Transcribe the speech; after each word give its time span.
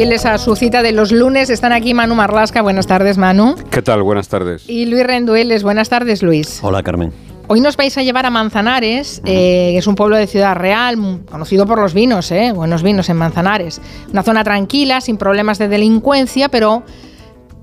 fieles 0.00 0.24
a 0.24 0.38
su 0.38 0.56
cita 0.56 0.82
de 0.82 0.92
los 0.92 1.12
lunes. 1.12 1.50
Están 1.50 1.72
aquí 1.72 1.92
Manu 1.92 2.14
Marlasca. 2.14 2.62
Buenas 2.62 2.86
tardes, 2.86 3.18
Manu. 3.18 3.54
¿Qué 3.70 3.82
tal? 3.82 4.02
Buenas 4.02 4.28
tardes. 4.28 4.64
Y 4.66 4.86
Luis 4.86 5.04
Rendueles. 5.04 5.62
Buenas 5.62 5.90
tardes, 5.90 6.22
Luis. 6.22 6.58
Hola, 6.62 6.82
Carmen. 6.82 7.12
Hoy 7.48 7.60
nos 7.60 7.76
vais 7.76 7.98
a 7.98 8.02
llevar 8.02 8.24
a 8.24 8.30
Manzanares, 8.30 9.20
eh, 9.26 9.72
que 9.72 9.76
es 9.76 9.86
un 9.86 9.96
pueblo 9.96 10.16
de 10.16 10.26
Ciudad 10.26 10.56
Real, 10.56 10.96
conocido 11.30 11.66
por 11.66 11.78
los 11.78 11.92
vinos, 11.92 12.32
eh, 12.32 12.50
buenos 12.54 12.82
vinos 12.82 13.10
en 13.10 13.18
Manzanares. 13.18 13.82
Una 14.10 14.22
zona 14.22 14.42
tranquila, 14.42 15.02
sin 15.02 15.18
problemas 15.18 15.58
de 15.58 15.68
delincuencia, 15.68 16.48
pero, 16.48 16.82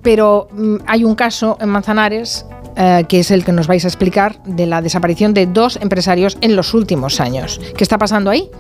pero 0.04 0.48
hay 0.86 1.06
un 1.06 1.16
caso 1.16 1.58
en 1.60 1.70
Manzanares 1.70 2.46
eh, 2.76 3.06
que 3.10 3.22
es 3.22 3.32
el 3.32 3.46
que 3.46 3.52
nos 3.52 3.66
vais 3.66 3.84
a 3.84 3.88
explicar 3.88 4.44
de 4.44 4.68
la 4.68 4.84
desaparición 4.84 5.34
de 5.34 5.48
dos 5.48 5.80
empresarios 5.82 6.38
en 6.42 6.56
los 6.56 6.76
últimos 6.76 7.20
años. 7.20 7.60
¿Qué 7.76 7.84
está 7.84 7.98
pasando 7.98 8.30
ahí? 8.30 8.52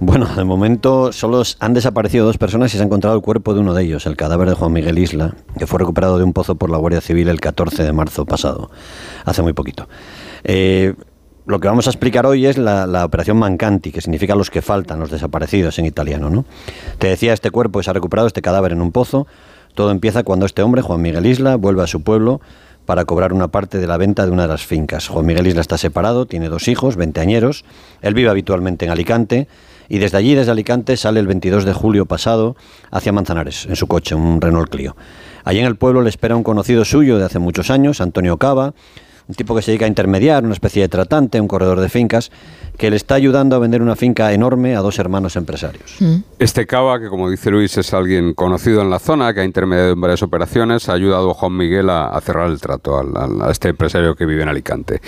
Bueno, 0.00 0.26
de 0.26 0.44
momento 0.44 1.12
solo 1.12 1.42
han 1.60 1.74
desaparecido 1.74 2.26
dos 2.26 2.38
personas 2.38 2.74
y 2.74 2.76
se 2.76 2.82
ha 2.82 2.86
encontrado 2.86 3.16
el 3.16 3.22
cuerpo 3.22 3.54
de 3.54 3.60
uno 3.60 3.74
de 3.74 3.84
ellos, 3.84 4.06
el 4.06 4.16
cadáver 4.16 4.48
de 4.48 4.54
Juan 4.54 4.72
Miguel 4.72 4.98
Isla, 4.98 5.34
que 5.58 5.66
fue 5.66 5.78
recuperado 5.78 6.18
de 6.18 6.24
un 6.24 6.32
pozo 6.32 6.56
por 6.56 6.70
la 6.70 6.78
Guardia 6.78 7.00
Civil 7.00 7.28
el 7.28 7.40
14 7.40 7.84
de 7.84 7.92
marzo 7.92 8.26
pasado, 8.26 8.70
hace 9.24 9.42
muy 9.42 9.52
poquito. 9.52 9.88
Eh, 10.42 10.94
lo 11.46 11.60
que 11.60 11.68
vamos 11.68 11.86
a 11.86 11.90
explicar 11.90 12.26
hoy 12.26 12.46
es 12.46 12.58
la, 12.58 13.04
operación 13.04 13.36
Mancanti, 13.36 13.92
que 13.92 14.00
significa 14.00 14.34
los 14.34 14.50
que 14.50 14.62
faltan, 14.62 14.98
los 14.98 15.10
desaparecidos 15.10 15.78
en 15.78 15.86
italiano, 15.86 16.30
¿no? 16.30 16.44
Te 16.98 17.08
decía, 17.08 17.32
este 17.32 17.50
cuerpo 17.50 17.82
se 17.82 17.90
ha 17.90 17.92
recuperado, 17.92 18.26
este 18.26 18.42
cadáver 18.42 18.72
en 18.72 18.80
un 18.80 18.92
pozo. 18.92 19.26
Todo 19.74 19.90
empieza 19.90 20.22
cuando 20.22 20.46
este 20.46 20.62
hombre, 20.62 20.82
Juan 20.82 21.02
Miguel 21.02 21.26
Isla, 21.26 21.56
vuelve 21.56 21.82
a 21.82 21.86
su 21.86 22.02
pueblo 22.02 22.40
para 22.86 23.04
cobrar 23.04 23.32
una 23.32 23.48
parte 23.48 23.78
de 23.78 23.86
la 23.86 23.96
venta 23.96 24.24
de 24.24 24.32
una 24.32 24.42
de 24.42 24.48
las 24.48 24.64
fincas. 24.64 25.08
Juan 25.08 25.26
Miguel 25.26 25.46
Isla 25.46 25.60
está 25.60 25.78
separado, 25.78 26.26
tiene 26.26 26.48
dos 26.48 26.68
hijos, 26.68 26.96
veinteañeros. 26.96 27.64
Él 28.00 28.14
vive 28.14 28.30
habitualmente 28.30 28.86
en 28.86 28.90
Alicante 28.90 29.48
y 29.88 29.98
desde 29.98 30.18
allí, 30.18 30.34
desde 30.34 30.52
Alicante, 30.52 30.96
sale 30.96 31.20
el 31.20 31.26
22 31.26 31.64
de 31.64 31.72
julio 31.72 32.06
pasado 32.06 32.56
hacia 32.90 33.12
Manzanares, 33.12 33.66
en 33.66 33.76
su 33.76 33.86
coche, 33.86 34.14
un 34.14 34.40
Renault 34.40 34.70
Clio. 34.70 34.96
Allí 35.44 35.58
en 35.58 35.66
el 35.66 35.76
pueblo 35.76 36.02
le 36.02 36.08
espera 36.08 36.36
un 36.36 36.42
conocido 36.42 36.84
suyo 36.84 37.18
de 37.18 37.24
hace 37.24 37.38
muchos 37.38 37.70
años, 37.70 38.00
Antonio 38.00 38.38
Cava, 38.38 38.74
un 39.28 39.34
tipo 39.34 39.54
que 39.54 39.62
se 39.62 39.70
dedica 39.70 39.86
a 39.86 39.88
intermediar, 39.88 40.44
una 40.44 40.52
especie 40.52 40.82
de 40.82 40.88
tratante, 40.88 41.40
un 41.40 41.48
corredor 41.48 41.80
de 41.80 41.88
fincas, 41.88 42.30
que 42.76 42.90
le 42.90 42.96
está 42.96 43.14
ayudando 43.14 43.54
a 43.56 43.58
vender 43.58 43.82
una 43.82 43.96
finca 43.96 44.32
enorme 44.32 44.74
a 44.76 44.80
dos 44.80 44.98
hermanos 44.98 45.36
empresarios. 45.36 45.96
Mm. 46.00 46.16
Este 46.38 46.66
Cava, 46.66 46.98
que 47.00 47.08
como 47.08 47.30
dice 47.30 47.50
Luis, 47.50 47.76
es 47.78 47.94
alguien 47.94 48.34
conocido 48.34 48.82
en 48.82 48.90
la 48.90 48.98
zona, 48.98 49.32
que 49.32 49.40
ha 49.40 49.44
intermediado 49.44 49.92
en 49.92 50.00
varias 50.00 50.22
operaciones, 50.22 50.88
ha 50.88 50.94
ayudado 50.94 51.30
a 51.30 51.34
Juan 51.34 51.56
Miguel 51.56 51.88
a, 51.88 52.20
cerrar 52.20 52.50
el 52.50 52.60
trato 52.60 52.98
a, 52.98 53.50
este 53.50 53.68
empresario 53.68 54.16
que 54.16 54.26
vive 54.26 54.42
en 54.42 54.48
Alicante. 54.48 55.00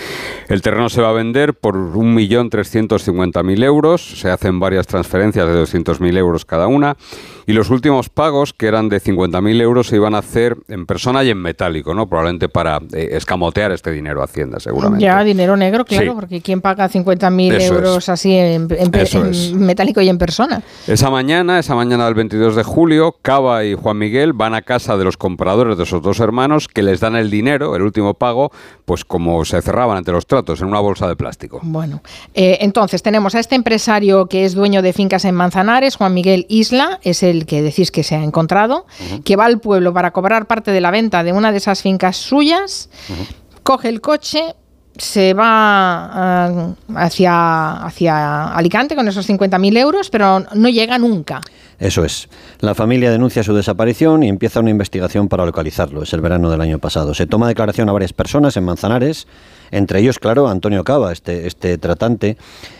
El 0.47 0.61
terreno 0.61 0.89
se 0.89 1.01
va 1.01 1.09
a 1.09 1.13
vender 1.13 1.53
por 1.53 1.75
1.350.000 1.75 3.63
euros, 3.63 4.19
se 4.19 4.29
hacen 4.29 4.59
varias 4.59 4.87
transferencias 4.87 5.47
de 5.47 5.63
200.000 5.63 6.17
euros 6.17 6.45
cada 6.45 6.67
una, 6.67 6.95
y 7.45 7.53
los 7.53 7.69
últimos 7.69 8.09
pagos, 8.09 8.53
que 8.53 8.67
eran 8.67 8.89
de 8.89 9.01
50.000 9.01 9.61
euros, 9.61 9.87
se 9.87 9.95
iban 9.97 10.15
a 10.15 10.19
hacer 10.19 10.57
en 10.67 10.85
persona 10.85 11.23
y 11.23 11.29
en 11.29 11.37
metálico, 11.37 11.93
¿no? 11.93 12.07
probablemente 12.07 12.49
para 12.49 12.81
eh, 12.93 13.09
escamotear 13.11 13.71
este 13.71 13.91
dinero 13.91 14.06
a 14.07 14.23
Hacienda, 14.23 14.59
seguramente. 14.59 15.03
Ya, 15.03 15.23
dinero 15.23 15.55
negro, 15.57 15.85
claro, 15.85 16.15
porque 16.15 16.41
¿quién 16.41 16.61
paga 16.61 16.89
50.000 16.89 17.61
euros 17.61 18.09
así 18.09 18.33
en, 18.33 18.67
metálico 19.55 20.01
y 20.01 20.09
en 20.09 20.17
persona. 20.17 20.61
Esa 20.87 21.09
mañana, 21.09 21.59
esa 21.59 21.75
mañana 21.75 22.05
del 22.05 22.15
22 22.15 22.55
de 22.55 22.63
julio, 22.63 23.15
Cava 23.21 23.65
y 23.65 23.75
Juan 23.75 23.97
Miguel 23.97 24.33
van 24.33 24.53
a 24.53 24.61
casa 24.61 24.97
de 24.97 25.03
los 25.03 25.17
compradores 25.17 25.77
de 25.77 25.83
esos 25.83 26.01
dos 26.01 26.19
hermanos 26.19 26.67
que 26.67 26.83
les 26.83 26.99
dan 26.99 27.15
el 27.15 27.29
dinero, 27.29 27.75
el 27.75 27.81
último 27.81 28.13
pago, 28.13 28.51
pues 28.85 29.05
como 29.05 29.43
se 29.45 29.61
cerraban 29.61 29.97
ante 29.97 30.11
los 30.11 30.25
tratos, 30.25 30.61
en 30.61 30.67
una 30.67 30.79
bolsa 30.79 31.07
de 31.07 31.15
plástico. 31.15 31.59
Bueno, 31.63 32.01
eh, 32.33 32.59
entonces 32.61 33.03
tenemos 33.03 33.35
a 33.35 33.39
este 33.39 33.55
empresario 33.55 34.27
que 34.27 34.45
es 34.45 34.53
dueño 34.53 34.81
de 34.81 34.93
fincas 34.93 35.25
en 35.25 35.35
Manzanares, 35.35 35.95
Juan 35.95 36.13
Miguel 36.13 36.45
Isla, 36.49 36.99
es 37.03 37.23
el 37.23 37.45
que 37.45 37.61
decís 37.61 37.91
que 37.91 38.03
se 38.03 38.15
ha 38.15 38.23
encontrado, 38.23 38.85
que 39.23 39.35
va 39.35 39.45
al 39.45 39.59
pueblo 39.59 39.93
para 39.93 40.11
cobrar 40.11 40.47
parte 40.47 40.71
de 40.71 40.81
la 40.81 40.91
venta 40.91 41.23
de 41.23 41.33
una 41.33 41.51
de 41.51 41.57
esas 41.57 41.81
fincas 41.81 42.17
suyas, 42.17 42.89
coge 43.67 43.89
el 43.89 43.99
coche, 43.99 44.55
se 44.97 45.33
va 45.33 46.47
eh, 46.49 46.73
hacia, 46.95 47.83
hacia 47.83 48.53
Alicante 48.53 48.95
con 48.95 49.05
esos 49.09 49.29
50.000 49.29 49.77
euros, 49.77 50.09
pero 50.09 50.39
no 50.55 50.69
llega 50.69 50.97
nunca. 50.97 51.41
Eso 51.77 52.05
es. 52.05 52.29
La 52.61 52.75
familia 52.75 53.11
denuncia 53.11 53.43
su 53.43 53.53
desaparición 53.53 54.23
y 54.23 54.29
empieza 54.29 54.61
una 54.61 54.69
investigación 54.69 55.27
para 55.27 55.45
localizarlo. 55.45 56.03
Es 56.03 56.13
el 56.13 56.21
verano 56.21 56.49
del 56.49 56.61
año 56.61 56.79
pasado. 56.79 57.13
Se 57.13 57.27
toma 57.27 57.49
declaración 57.49 57.89
a 57.89 57.91
varias 57.91 58.13
personas 58.13 58.55
en 58.55 58.63
Manzanares, 58.63 59.27
entre 59.69 59.99
ellos, 59.99 60.17
claro, 60.17 60.47
Antonio 60.47 60.85
Cava, 60.85 61.11
este, 61.11 61.45
este 61.45 61.77
tratante, 61.77 62.37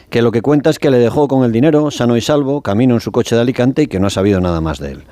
que 0.09 0.22
lo 0.22 0.31
que 0.31 0.42
cuenta 0.42 0.70
es 0.70 0.80
que 0.80 0.90
le 0.90 1.00
dejó 1.00 1.28
con 1.28 1.44
el 1.44 1.52
dinero, 1.52 1.92
sano 1.92 2.16
y 2.16 2.22
salvo, 2.22 2.62
camino 2.62 2.94
en 2.94 3.02
su 3.02 3.12
coche 3.12 3.36
de 3.36 3.42
Alicante 3.42 3.81
y 3.81 3.88
que 3.88 4.00
no 4.00 4.08
ha 4.08 4.09
sabido 4.09 4.40
nada 4.40 4.62
más 4.62 4.80
de 4.80 4.94
él. 4.94 5.03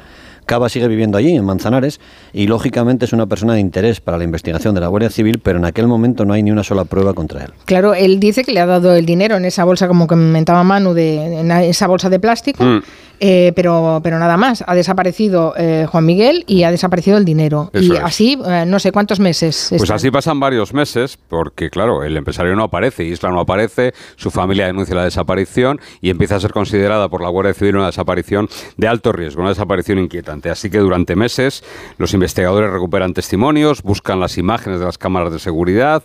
Cava 0.45 0.69
sigue 0.69 0.87
viviendo 0.87 1.17
allí, 1.17 1.35
en 1.35 1.43
Manzanares, 1.43 1.99
y 2.33 2.47
lógicamente 2.47 3.05
es 3.05 3.13
una 3.13 3.25
persona 3.25 3.53
de 3.53 3.59
interés 3.59 3.99
para 3.99 4.17
la 4.17 4.23
investigación 4.23 4.75
de 4.75 4.81
la 4.81 4.87
Guardia 4.87 5.09
Civil, 5.09 5.39
pero 5.41 5.59
en 5.59 5.65
aquel 5.65 5.87
momento 5.87 6.25
no 6.25 6.33
hay 6.33 6.43
ni 6.43 6.51
una 6.51 6.63
sola 6.63 6.85
prueba 6.85 7.13
contra 7.13 7.43
él. 7.43 7.51
Claro, 7.65 7.93
él 7.93 8.19
dice 8.19 8.43
que 8.43 8.51
le 8.51 8.59
ha 8.59 8.65
dado 8.65 8.95
el 8.95 9.05
dinero 9.05 9.35
en 9.35 9.45
esa 9.45 9.63
bolsa, 9.63 9.87
como 9.87 10.07
comentaba 10.07 10.63
Manu, 10.63 10.93
de, 10.93 11.39
en 11.39 11.51
esa 11.51 11.87
bolsa 11.87 12.09
de 12.09 12.19
plástico. 12.19 12.63
Mm. 12.63 12.83
Eh, 13.19 13.53
pero, 13.55 14.01
pero 14.03 14.19
nada 14.19 14.37
más. 14.37 14.63
Ha 14.67 14.75
desaparecido 14.75 15.53
eh, 15.57 15.85
Juan 15.89 16.05
Miguel 16.05 16.43
y 16.47 16.63
ha 16.63 16.71
desaparecido 16.71 17.17
el 17.17 17.25
dinero. 17.25 17.71
y 17.73 17.95
así, 17.95 18.37
eh, 18.45 18.65
no 18.67 18.79
sé 18.79 18.91
cuántos 18.91 19.19
meses. 19.19 19.73
Pues 19.77 19.89
así 19.91 20.11
pasan 20.11 20.39
varios 20.39 20.73
meses, 20.73 21.17
porque 21.27 21.69
claro, 21.69 22.03
el 22.03 22.17
empresario 22.17 22.55
no 22.55 22.63
aparece, 22.63 23.03
Isla 23.03 23.29
no 23.29 23.39
aparece, 23.39 23.93
su 24.15 24.31
familia 24.31 24.67
denuncia 24.67 24.95
la 24.95 25.03
desaparición 25.03 25.79
y 26.01 26.09
empieza 26.09 26.35
a 26.35 26.39
ser 26.39 26.51
considerada 26.51 27.09
por 27.09 27.21
la 27.21 27.29
Guardia 27.29 27.53
Civil 27.53 27.77
una 27.77 27.87
desaparición 27.87 28.47
de 28.77 28.87
alto 28.87 29.11
riesgo, 29.11 29.41
una 29.41 29.49
desaparición 29.49 29.99
inquietante. 29.99 30.49
Así 30.49 30.69
que 30.69 30.79
durante 30.79 31.15
meses 31.15 31.63
los 31.97 32.13
investigadores 32.13 32.71
recuperan 32.71 33.13
testimonios, 33.13 33.81
buscan 33.81 34.19
las 34.19 34.37
imágenes 34.37 34.79
de 34.79 34.85
las 34.85 34.97
cámaras 34.97 35.31
de 35.31 35.39
seguridad, 35.39 36.03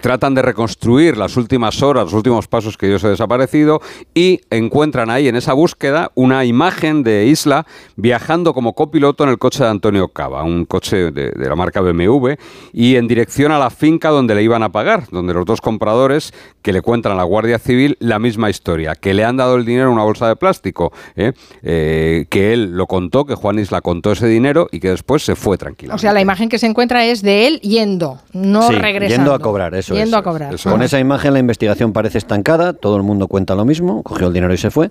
tratan 0.00 0.34
de 0.34 0.42
reconstruir 0.42 1.16
las 1.16 1.36
últimas 1.36 1.82
horas, 1.82 2.04
los 2.04 2.14
últimos 2.14 2.46
pasos 2.48 2.76
que 2.76 2.86
dio 2.86 2.96
ese 2.96 3.08
desaparecido 3.08 3.80
y 4.14 4.40
encuentran 4.50 5.10
ahí 5.10 5.28
en 5.28 5.36
esa 5.36 5.52
búsqueda 5.52 6.10
un 6.14 6.25
una 6.26 6.44
imagen 6.44 7.02
de 7.02 7.26
Isla 7.26 7.66
viajando 7.94 8.52
como 8.52 8.74
copiloto 8.74 9.24
en 9.24 9.30
el 9.30 9.38
coche 9.38 9.62
de 9.62 9.70
Antonio 9.70 10.08
Cava, 10.08 10.42
un 10.42 10.64
coche 10.64 11.12
de, 11.12 11.32
la 11.36 11.54
marca 11.54 11.80
BMW, 11.80 12.32
y 12.72 12.96
en 12.96 13.06
dirección 13.06 13.52
a 13.52 13.58
la 13.58 13.70
finca 13.70 14.10
donde 14.10 14.34
le 14.34 14.42
iban 14.42 14.62
a 14.62 14.70
pagar, 14.70 15.04
donde 15.10 15.32
los 15.32 15.44
dos 15.44 15.60
compradores 15.60 16.32
que 16.62 16.72
le 16.72 16.82
cuentan 16.82 17.12
a 17.12 17.14
la 17.14 17.22
Guardia 17.22 17.58
Civil 17.58 17.96
la 18.00 18.18
misma 18.18 18.50
historia, 18.50 18.96
que 18.96 19.14
le 19.14 19.24
han 19.24 19.36
dado 19.36 19.54
el 19.54 19.64
dinero 19.64 19.86
en 19.86 19.94
una 19.94 20.02
bolsa 20.02 20.26
de 20.28 20.36
plástico, 20.36 20.92
¿eh? 21.14 21.32
Eh, 21.62 22.26
que 22.28 22.52
él 22.52 22.72
lo 22.72 22.86
contó, 22.86 23.24
que 23.24 23.36
Juan 23.36 23.58
Isla 23.58 23.80
contó 23.80 24.12
ese 24.12 24.26
dinero 24.26 24.66
y 24.72 24.80
que 24.80 24.90
después 24.90 25.24
se 25.24 25.36
fue 25.36 25.56
tranquilo. 25.56 25.94
O 25.94 25.98
sea, 25.98 26.12
la 26.12 26.20
imagen 26.20 26.48
que 26.48 26.58
se 26.58 26.66
encuentra 26.66 27.04
es 27.04 27.22
de 27.22 27.46
él 27.46 27.60
yendo, 27.60 28.18
no 28.32 28.68
sí, 28.68 28.74
regresando. 28.74 29.16
Yendo 29.16 29.34
a 29.34 29.38
cobrar, 29.38 29.74
eso 29.74 29.94
Yendo 29.94 30.16
a 30.16 30.22
cobrar. 30.24 30.56
Con 30.60 30.82
esa 30.82 30.98
imagen 30.98 31.32
la 31.32 31.38
investigación 31.38 31.92
parece 31.92 32.18
estancada, 32.18 32.72
todo 32.72 32.96
el 32.96 33.04
mundo 33.04 33.28
cuenta 33.28 33.54
lo 33.54 33.64
mismo, 33.64 34.02
cogió 34.02 34.26
el 34.26 34.32
dinero 34.32 34.52
y 34.52 34.58
se 34.58 34.70
fue. 34.70 34.90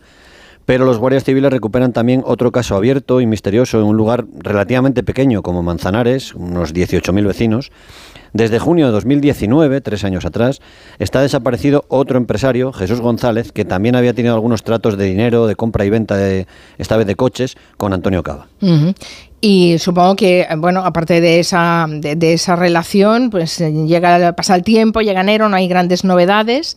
Pero 0.66 0.86
los 0.86 0.98
guardias 0.98 1.24
civiles 1.24 1.52
recuperan 1.52 1.94
también 1.94 2.24
otro 2.26 2.52
caso 2.52 2.76
abierto 2.76 3.22
y 3.22 3.26
misterioso 3.26 3.80
en 3.80 3.86
un 3.86 3.98
lugar 3.98 4.26
relativamente 4.38 5.04
pequeño 5.04 5.44
como 5.44 5.64
Manzanares, 5.64 6.34
unos 6.34 6.74
18.000 6.74 7.26
vecinos. 7.26 7.72
Desde 8.34 8.60
junio 8.60 8.88
de 8.88 8.92
2019, 8.92 9.80
tres 9.80 10.04
años 10.04 10.26
atrás, 10.26 10.60
está 11.00 11.22
desaparecido 11.22 11.86
otro 11.88 12.18
empresario, 12.18 12.74
Jesús 12.74 13.00
González, 13.00 13.54
que 13.54 13.64
también 13.64 13.96
había 13.96 14.14
tenido 14.14 14.34
algunos 14.34 14.62
tratos 14.62 14.98
de 14.98 15.06
dinero, 15.06 15.48
de 15.48 15.56
compra 15.56 15.86
y 15.86 15.90
venta, 15.90 16.18
de, 16.18 16.46
esta 16.78 16.98
vez 16.98 17.08
de 17.08 17.16
coches, 17.16 17.56
con 17.78 17.94
Antonio 17.94 18.24
Cava. 18.24 18.48
Y 19.40 19.78
supongo 19.80 20.18
que, 20.18 20.48
bueno, 20.58 20.82
aparte 20.82 21.22
de 21.22 21.40
esa, 21.40 21.86
de, 21.88 22.34
esa 22.34 22.58
relación, 22.58 23.30
pues 23.30 23.58
llega, 23.60 24.34
pasa 24.34 24.56
el 24.56 24.64
tiempo, 24.64 25.00
llega 25.00 25.22
enero, 25.22 25.48
no 25.48 25.56
hay 25.56 25.70
grandes 25.70 26.04
novedades 26.04 26.76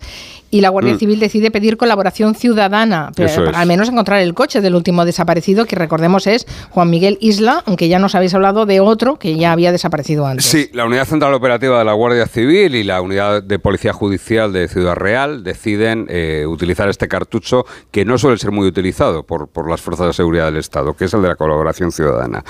y 0.51 0.61
la 0.61 0.69
Guardia 0.71 0.95
mm. 0.95 0.99
Civil 0.99 1.21
decide 1.21 1.51
pedir 1.51 1.77
colaboración 1.77 2.35
ciudadana 2.35 3.13
para 3.17 3.59
al 3.59 3.69
menos 3.69 3.89
encontrar 3.89 4.21
el 4.21 4.35
coche 4.35 4.61
del 4.61 4.75
último 4.75 5.05
desaparecido, 5.05 5.67
que 5.67 5.77
recordemos 5.77 6.27
es 6.27 6.47
Juan 6.71 6.91
Miguel 6.91 7.19
Isla, 7.21 7.63
aunque 7.67 7.89
ya 7.89 7.99
nos 7.99 8.15
habéis 8.15 8.35
hablado 8.35 8.67
de 8.67 8.81
otro 8.81 9.19
que 9.19 9.37
ya 9.37 9.53
había 9.53 9.73
desaparecido 9.73 10.27
antes. 10.27 10.47
Sí, 10.47 10.71
la 10.73 10.87
Unidad 10.87 11.07
Central 11.07 11.35
Operativa 11.35 11.79
de 11.79 11.85
la 11.85 11.93
Guardia 11.93 12.27
Civil 12.27 12.75
y 12.75 12.85
la 12.85 13.01
Unidad 13.01 13.43
de 13.43 13.59
Policía 13.59 13.93
Judicial 13.93 14.53
de 14.53 14.69
Ciudad 14.69 14.95
Real 14.95 15.45
deciden 15.45 16.07
eh, 16.09 16.45
utilizar 16.47 16.89
este 16.89 17.09
cartucho 17.09 17.67
que 17.91 18.05
no 18.05 18.19
suele 18.19 18.39
ser 18.39 18.51
muy 18.51 18.67
utilizado 18.67 19.25
por, 19.25 19.49
por 19.49 19.69
las 19.71 19.81
fuerzas 19.81 20.09
de 20.09 20.13
seguridad 20.13 20.47
del 20.47 20.57
Estado, 20.57 20.95
que 20.95 21.05
es 21.05 21.15
el 21.15 21.23
de 21.23 21.29
la 21.29 21.37
colaboración 21.37 21.93
ciudadana. 21.93 22.45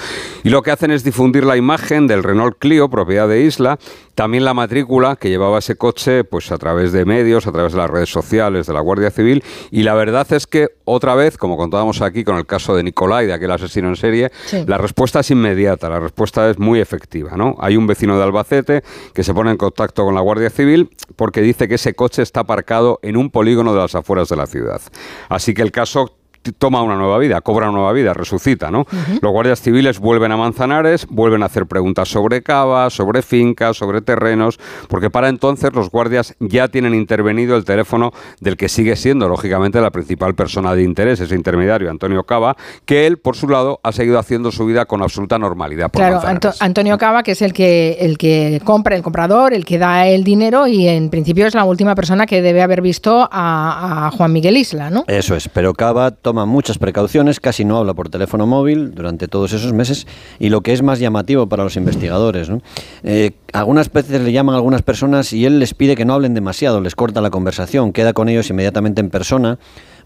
Y 0.44 0.50
lo 0.50 0.62
que 0.62 0.70
hacen 0.70 0.90
es 0.90 1.04
difundir 1.04 1.44
la 1.44 1.56
imagen 1.56 2.06
del 2.06 2.22
Renault 2.22 2.58
Clio, 2.58 2.88
propiedad 2.88 3.28
de 3.28 3.42
Isla, 3.42 3.78
también 4.14 4.44
la 4.44 4.52
matrícula 4.52 5.14
que 5.14 5.28
llevaba 5.28 5.60
ese 5.60 5.76
coche 5.76 6.24
pues 6.24 6.50
a 6.50 6.58
través 6.58 6.92
de 6.92 7.04
medios, 7.04 7.46
a 7.46 7.52
través 7.52 7.72
de 7.72 7.78
las 7.78 7.87
redes 7.88 8.10
sociales 8.10 8.66
de 8.66 8.72
la 8.72 8.80
Guardia 8.80 9.10
Civil 9.10 9.42
y 9.70 9.82
la 9.82 9.94
verdad 9.94 10.26
es 10.32 10.46
que 10.46 10.68
otra 10.84 11.14
vez, 11.14 11.36
como 11.36 11.56
contábamos 11.56 12.00
aquí 12.00 12.24
con 12.24 12.36
el 12.36 12.46
caso 12.46 12.76
de 12.76 12.82
Nicolai, 12.82 13.26
de 13.26 13.32
aquel 13.32 13.50
asesino 13.50 13.88
en 13.88 13.96
serie, 13.96 14.30
la 14.66 14.78
respuesta 14.78 15.20
es 15.20 15.30
inmediata, 15.30 15.88
la 15.88 16.00
respuesta 16.00 16.48
es 16.48 16.58
muy 16.58 16.80
efectiva, 16.80 17.36
¿no? 17.36 17.56
Hay 17.60 17.76
un 17.76 17.86
vecino 17.86 18.16
de 18.16 18.24
Albacete 18.24 18.82
que 19.12 19.24
se 19.24 19.34
pone 19.34 19.50
en 19.50 19.56
contacto 19.56 20.04
con 20.04 20.14
la 20.14 20.20
Guardia 20.20 20.50
Civil 20.50 20.90
porque 21.16 21.40
dice 21.40 21.68
que 21.68 21.74
ese 21.74 21.94
coche 21.94 22.22
está 22.22 22.40
aparcado 22.40 22.98
en 23.02 23.16
un 23.16 23.30
polígono 23.30 23.72
de 23.72 23.80
las 23.80 23.94
afueras 23.94 24.28
de 24.28 24.36
la 24.36 24.46
ciudad. 24.46 24.80
Así 25.28 25.54
que 25.54 25.62
el 25.62 25.72
caso 25.72 26.14
toma 26.58 26.82
una 26.82 26.96
nueva 26.96 27.18
vida, 27.18 27.40
cobra 27.40 27.68
una 27.68 27.78
nueva 27.78 27.92
vida, 27.92 28.14
resucita, 28.14 28.70
¿no? 28.70 28.86
Los 29.20 29.32
guardias 29.32 29.60
civiles 29.60 29.98
vuelven 29.98 30.32
a 30.32 30.36
Manzanares, 30.36 31.06
vuelven 31.08 31.42
a 31.42 31.46
hacer 31.46 31.66
preguntas 31.66 32.08
sobre 32.08 32.42
cava, 32.42 32.90
sobre 32.90 33.22
fincas, 33.22 33.76
sobre 33.76 34.00
terrenos, 34.00 34.58
porque 34.88 35.10
para 35.10 35.28
entonces 35.28 35.72
los 35.72 35.90
guardias 35.90 36.34
ya 36.40 36.68
tienen 36.68 36.94
intervenido 36.94 37.56
el 37.56 37.64
teléfono 37.64 38.12
del 38.40 38.56
que 38.56 38.68
sigue 38.68 38.96
siendo, 38.96 39.28
lógicamente, 39.28 39.80
la 39.80 39.90
principal 39.90 40.34
persona 40.34 40.74
de 40.74 40.82
interés, 40.82 41.20
ese 41.20 41.34
intermediario, 41.34 41.90
Antonio 41.90 42.24
Cava, 42.24 42.56
que 42.84 43.06
él, 43.06 43.18
por 43.18 43.36
su 43.36 43.48
lado, 43.48 43.80
ha 43.82 43.92
seguido 43.92 44.18
haciendo 44.18 44.52
su 44.52 44.66
vida 44.66 44.86
con 44.86 45.02
absoluta 45.02 45.38
normalidad. 45.38 45.90
claro, 45.92 46.20
Antonio 46.60 46.98
Cava, 46.98 47.22
que 47.22 47.32
es 47.32 47.42
el 47.42 47.52
que, 47.52 47.98
el 48.00 48.18
que 48.18 48.60
compra, 48.64 48.96
el 48.96 49.02
comprador, 49.02 49.52
el 49.54 49.64
que 49.64 49.78
da 49.78 50.06
el 50.06 50.24
dinero 50.24 50.66
y 50.66 50.88
en 50.88 51.10
principio 51.10 51.46
es 51.46 51.54
la 51.54 51.64
última 51.64 51.94
persona 51.94 52.26
que 52.26 52.42
debe 52.42 52.62
haber 52.62 52.82
visto 52.82 53.28
a, 53.30 54.06
a 54.06 54.10
Juan 54.10 54.32
Miguel 54.32 54.56
Isla, 54.56 54.90
¿no? 54.90 55.04
Eso 55.06 55.34
es, 55.34 55.48
pero 55.48 55.74
Cava 55.74 56.10
toma 56.28 56.44
muchas 56.44 56.76
precauciones, 56.76 57.40
casi 57.40 57.64
no 57.64 57.78
habla 57.78 57.94
por 57.94 58.10
teléfono 58.10 58.46
móvil 58.46 58.94
durante 58.94 59.28
todos 59.28 59.54
esos 59.54 59.72
meses 59.72 60.06
y 60.38 60.50
lo 60.50 60.60
que 60.60 60.74
es 60.74 60.82
más 60.82 60.98
llamativo 60.98 61.48
para 61.48 61.64
los 61.64 61.74
investigadores, 61.78 62.50
¿no? 62.50 62.60
Eh, 63.02 63.30
algunas 63.54 63.90
veces 63.90 64.20
le 64.20 64.30
llaman 64.30 64.54
a 64.54 64.58
algunas 64.58 64.82
personas 64.82 65.32
y 65.32 65.46
él 65.46 65.58
les 65.58 65.72
pide 65.72 65.96
que 65.96 66.04
no 66.04 66.12
hablen 66.12 66.34
demasiado, 66.34 66.82
les 66.82 66.94
corta 66.94 67.22
la 67.22 67.30
conversación, 67.30 67.94
queda 67.94 68.12
con 68.12 68.28
ellos 68.28 68.50
inmediatamente 68.50 69.00
en 69.00 69.08
persona 69.08 69.58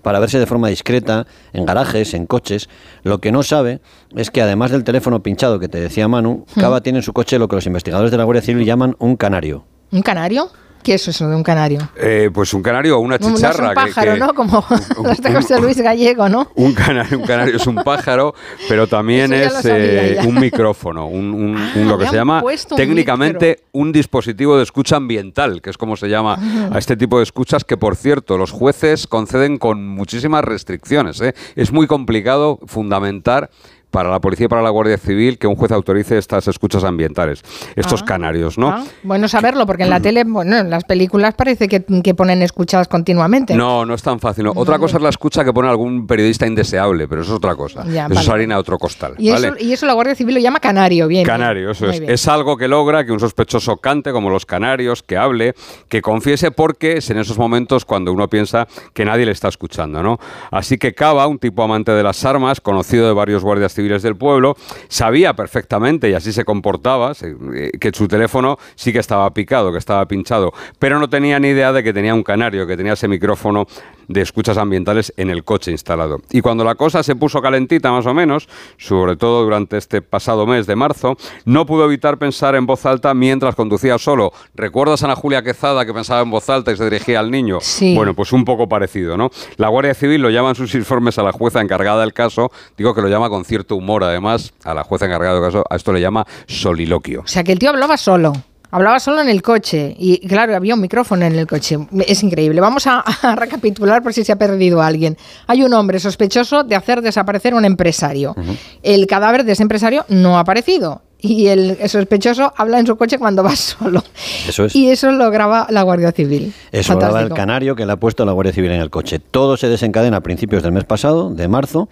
para 0.03 0.21
verse 0.21 0.39
de 0.39 0.47
forma 0.47 0.69
discreta 0.69 1.27
en 1.53 1.67
garajes, 1.67 2.15
en 2.15 2.27
coches. 2.27 2.69
Lo 3.03 3.21
que 3.21 3.33
no 3.33 3.43
sabe 3.43 3.81
es 4.15 4.31
que 4.31 4.43
además 4.43 4.71
del 4.71 4.85
teléfono 4.85 5.25
pinchado 5.25 5.59
que 5.59 5.67
te 5.67 5.81
decía 5.81 6.07
Manu, 6.07 6.47
hmm. 6.55 6.61
Cava 6.61 6.83
tiene 6.83 7.01
en 7.01 7.03
su 7.03 7.13
coche 7.13 7.41
lo 7.41 7.49
que 7.49 7.57
los 7.57 7.67
investigadores 7.67 8.13
de 8.13 8.17
la 8.17 8.23
Guardia 8.23 8.43
Civil 8.43 8.65
llaman 8.65 8.95
un 9.01 9.17
canario. 9.17 9.65
¿Un 9.91 10.03
canario? 10.03 10.53
¿Qué 10.83 10.95
es 10.95 11.09
eso 11.09 11.29
de 11.29 11.37
un 11.37 11.43
canario? 11.43 11.81
Eh, 11.97 12.31
pues 12.33 12.53
un 12.55 12.63
canario 12.63 12.99
o 12.99 13.01
una 13.01 13.19
chicharra. 13.19 13.69
un 13.69 13.75
pájaro, 13.75 14.17
¿no? 14.17 14.35
Como 14.35 14.63
José 15.33 15.61
Luis 15.61 15.81
Gallego, 15.81 16.29
¿no? 16.29 16.49
Un 16.57 16.75
canario, 16.75 17.19
un 17.19 17.25
canario 17.25 17.57
es 17.57 17.67
un 17.67 17.77
pájaro, 17.77 18.35
pero 18.69 18.87
también 18.87 19.33
es 19.33 19.65
eh, 19.65 20.19
un 20.27 20.41
micrófono, 20.41 21.07
un, 21.07 21.57
ah, 21.57 21.79
lo 21.79 21.99
que 21.99 22.09
se 22.09 22.17
llama 22.17 22.43
técnicamente 22.77 23.61
un, 23.73 23.93
dispositivo 23.93 24.57
de 24.57 24.63
escucha 24.63 24.97
ambiental, 24.97 25.61
que 25.61 25.71
es 25.71 25.77
como 25.77 25.97
se 25.97 26.09
llama 26.09 26.39
a 26.73 26.79
este 26.79 26.97
tipo 26.97 27.19
de 27.19 27.25
escuchas, 27.25 27.65
que 27.65 27.77
por 27.77 27.95
cierto 27.95 28.39
los 28.39 28.51
jueces 28.51 29.07
conceden 29.07 29.59
con 29.59 29.87
muchísimas 29.87 30.45
restricciones. 30.45 31.21
¿eh? 31.21 31.35
Es 31.57 31.73
muy 31.73 31.87
complicado 31.87 32.59
fundamentar 32.67 33.51
para 33.93 34.11
la 34.11 34.21
policía 34.21 34.47
y 34.47 34.49
para 34.49 34.63
la 34.63 34.71
Guardia 34.71 34.99
Civil 34.99 35.39
que 35.39 35.47
un 35.47 35.55
juez 35.55 35.71
autorice 35.71 36.19
estas 36.19 36.49
escuchas 36.49 36.83
ambientales, 36.83 37.43
estos 37.77 38.03
ah, 38.03 38.07
canarios, 38.07 38.59
¿no? 38.59 38.71
Ah, 38.71 38.85
bueno 39.05 39.29
saberlo, 39.29 39.67
porque 39.67 39.85
en 39.85 39.91
la 39.91 40.01
tele, 40.01 40.25
bueno, 40.25 40.57
en 40.57 40.71
las 40.71 40.83
películas 40.85 41.35
parece 41.35 41.69
que, 41.69 41.81
ponen 42.15 42.43
escuchas 42.43 42.89
continuamente. 42.89 43.55
No, 43.55 43.87
no 43.87 43.95
es 43.95 44.03
tan 44.03 44.19
fácil. 44.19 44.49
Otra 44.55 44.79
cosa 44.79 44.97
es 44.97 45.03
la 45.03 45.11
escucha 45.11 45.45
que 45.45 45.53
pone 45.53 45.69
algún 45.69 46.07
periodista 46.07 46.47
indeseable, 46.47 47.07
pero 47.07 47.21
eso 47.23 47.33
es 47.33 47.37
otra 47.37 47.55
cosa. 47.55 47.83
eso 47.83 48.21
es 48.21 48.29
harina 48.29 48.55
de 48.55 48.61
otro 48.61 48.79
costal. 48.79 49.15
Y, 49.19 49.31
eso, 49.31 49.87
la 49.87 49.93
Guardia 49.93 50.15
Civil 50.15 50.35
lo 50.35 50.41
llama 50.41 50.59
canario, 50.59 51.07
bien. 51.07 51.25
Canario, 51.25 51.71
eso 51.71 51.89
es. 51.89 52.01
Es 52.01 52.27
algo 52.29 52.57
que 52.57 52.69
logra 52.69 53.05
que 53.05 53.13
un 53.13 53.21
sospechoso 53.21 53.77
cante 53.77 54.11
como 54.13 54.31
los 54.31 54.47
canarios, 54.47 55.03
que 55.03 55.17
hable, 55.17 55.55
que 55.89 56.01
confiese, 56.01 56.51
porque 56.51 56.99
es 56.99 57.11
en 57.11 57.19
esos 57.19 57.39
momentos 57.39 57.85
cuando 57.85 58.13
uno 58.13 58.29
piensa 58.29 58.67
que 58.95 59.05
nadie 59.05 59.27
le 59.27 59.33
está 59.33 59.49
escuchando, 59.49 60.03
¿no? 60.03 60.19
Así 60.51 60.79
que 60.79 60.95
Cava, 60.95 61.27
un 61.27 61.39
tipo 61.39 61.63
amante 61.63 61.93
de 61.93 62.03
las 62.03 62.25
armas, 62.25 62.61
conocido 62.61 63.07
de 63.07 63.13
varios 63.13 63.43
guardias 63.43 63.75
civiles, 63.75 63.82
civiles 63.83 64.03
del 64.03 64.17
pueblo, 64.17 64.57
sabía 64.89 65.35
perfectamente, 65.35 66.09
y 66.09 66.15
así 66.15 66.33
se 66.33 66.45
comportaba, 66.45 67.13
eh, 67.23 67.71
que 67.81 67.91
su 67.93 68.07
teléfono 68.07 68.59
sí 68.77 68.93
que 68.93 69.01
estaba 69.01 69.29
picado, 69.35 69.73
que 69.73 69.79
estaba 69.79 70.07
pinchado, 70.07 70.53
pero 70.79 70.99
no 70.99 71.09
tenía 71.09 71.39
ni 71.39 71.49
idea 71.49 71.73
de 71.73 71.83
que 71.83 71.93
tenía 71.93 72.15
un 72.15 72.23
canario, 72.23 72.67
que 72.67 72.77
tenía 72.77 72.93
ese 72.93 73.09
micrófono 73.09 73.67
de 74.09 74.21
escuchas 74.21 74.59
ambientales 74.59 75.13
en 75.17 75.31
el 75.31 75.45
coche 75.45 75.71
instalado. 75.71 76.21
Y 76.31 76.41
cuando 76.41 76.65
la 76.65 76.75
cosa 76.75 77.03
se 77.03 77.17
puso 77.17 77.41
calentita 77.41 77.91
más 77.91 78.07
o 78.07 78.15
menos, 78.15 78.49
sobre 78.77 79.17
todo 79.17 79.45
durante 79.45 79.79
este 79.79 80.03
pasado 80.03 80.47
mes 80.47 80.67
de 80.67 80.77
marzo, 80.77 81.17
no 81.45 81.67
pudo 81.67 81.85
evitar 81.87 82.19
pensar 82.19 82.55
en 82.55 82.67
voz 82.67 82.85
alta 82.87 83.15
mientras 83.15 83.55
conducía 83.55 83.99
solo. 83.99 84.33
¿Recuerdas 84.55 85.03
a 85.03 85.07
Ana 85.07 85.17
Julia 85.17 85.43
Quezada 85.43 85.87
que 85.87 85.95
pensaba 85.95 86.21
en 86.23 86.31
voz 86.31 86.49
alta 86.51 86.73
y 86.73 86.77
se 86.77 86.85
dirigía 86.85 87.21
al 87.21 87.31
niño? 87.31 87.59
Sí. 87.61 87.95
Bueno, 87.95 88.15
pues 88.15 88.33
un 88.33 88.45
poco 88.45 88.69
parecido, 88.69 89.17
¿no? 89.17 89.31
La 89.57 89.69
Guardia 89.69 89.95
Civil 89.95 90.21
lo 90.21 90.31
llama 90.31 90.51
en 90.51 90.55
sus 90.57 90.75
informes 90.75 91.19
a 91.19 91.23
la 91.23 91.33
jueza 91.33 91.61
encargada 91.61 92.01
del 92.01 92.13
caso, 92.13 92.51
digo 92.77 92.95
que 92.95 93.03
lo 93.03 93.09
llama 93.09 93.29
con 93.29 93.45
cierto 93.45 93.72
humor 93.73 94.05
además, 94.05 94.53
a 94.65 94.75
la 94.75 94.85
jueza 94.85 95.07
encargada 95.07 95.35
del 95.35 95.43
caso, 95.43 95.65
a 95.69 95.77
esto 95.77 95.93
le 95.93 96.01
llama 96.01 96.27
soliloquio. 96.47 97.23
O 97.23 97.27
sea, 97.27 97.45
que 97.45 97.53
el 97.53 97.59
tío 97.59 97.71
hablaba 97.71 97.97
solo. 97.97 98.33
Hablaba 98.71 99.01
solo 99.01 99.21
en 99.21 99.29
el 99.29 99.43
coche 99.43 99.95
y 99.99 100.27
claro, 100.27 100.57
había 100.57 100.75
un 100.75 100.81
micrófono 100.81 101.27
en 101.27 101.39
el 101.39 101.47
coche. 101.47 101.77
Es 102.07 102.23
increíble. 102.23 102.59
Vamos 102.63 102.87
a, 102.87 103.05
recapitular 103.37 104.03
por 104.03 104.15
si 104.15 104.25
se 104.25 104.33
ha 104.33 104.37
perdido 104.37 104.81
alguien. 104.81 105.19
Hay 105.47 105.63
un 105.63 105.75
hombre 105.75 106.01
sospechoso 106.01 106.65
de 106.65 106.75
hacer 106.75 107.03
desaparecer 107.03 107.53
un 107.55 107.67
empresario. 107.67 108.35
El 108.83 109.07
cadáver 109.07 109.45
de 109.45 109.53
ese 109.53 109.63
empresario 109.63 110.07
no 110.09 110.39
ha 110.39 110.41
aparecido 110.41 111.03
y 111.23 111.47
el 111.47 111.79
sospechoso 111.89 112.53
habla 112.57 112.81
en 112.81 112.87
su 112.87 112.97
coche 112.97 113.19
cuando 113.19 113.43
va 113.43 113.55
solo. 113.57 114.03
Eso 114.47 114.65
es. 114.65 114.75
Y 114.75 114.91
eso 114.91 115.11
lo 115.13 115.31
graba 115.31 115.67
la 115.71 115.83
Guardia 115.83 116.13
Civil. 116.13 116.53
Eso 116.73 116.95
lo 116.95 117.01
graba 117.01 117.21
el 117.23 117.31
canario 117.31 117.77
que 117.77 117.87
le 117.87 117.93
ha 117.93 117.97
puesto 117.97 118.25
la 118.25 118.33
Guardia 118.33 118.53
Civil 118.53 118.73
en 118.73 118.81
el 118.81 118.91
coche. 118.91 119.19
Todo 119.19 119.57
se 119.57 119.69
desencadena 119.69 120.19
a 120.19 120.21
principios 120.21 120.63
del 120.63 120.73
mes 120.73 120.85
pasado, 120.85 121.31
de 121.31 121.47
marzo. 121.47 121.89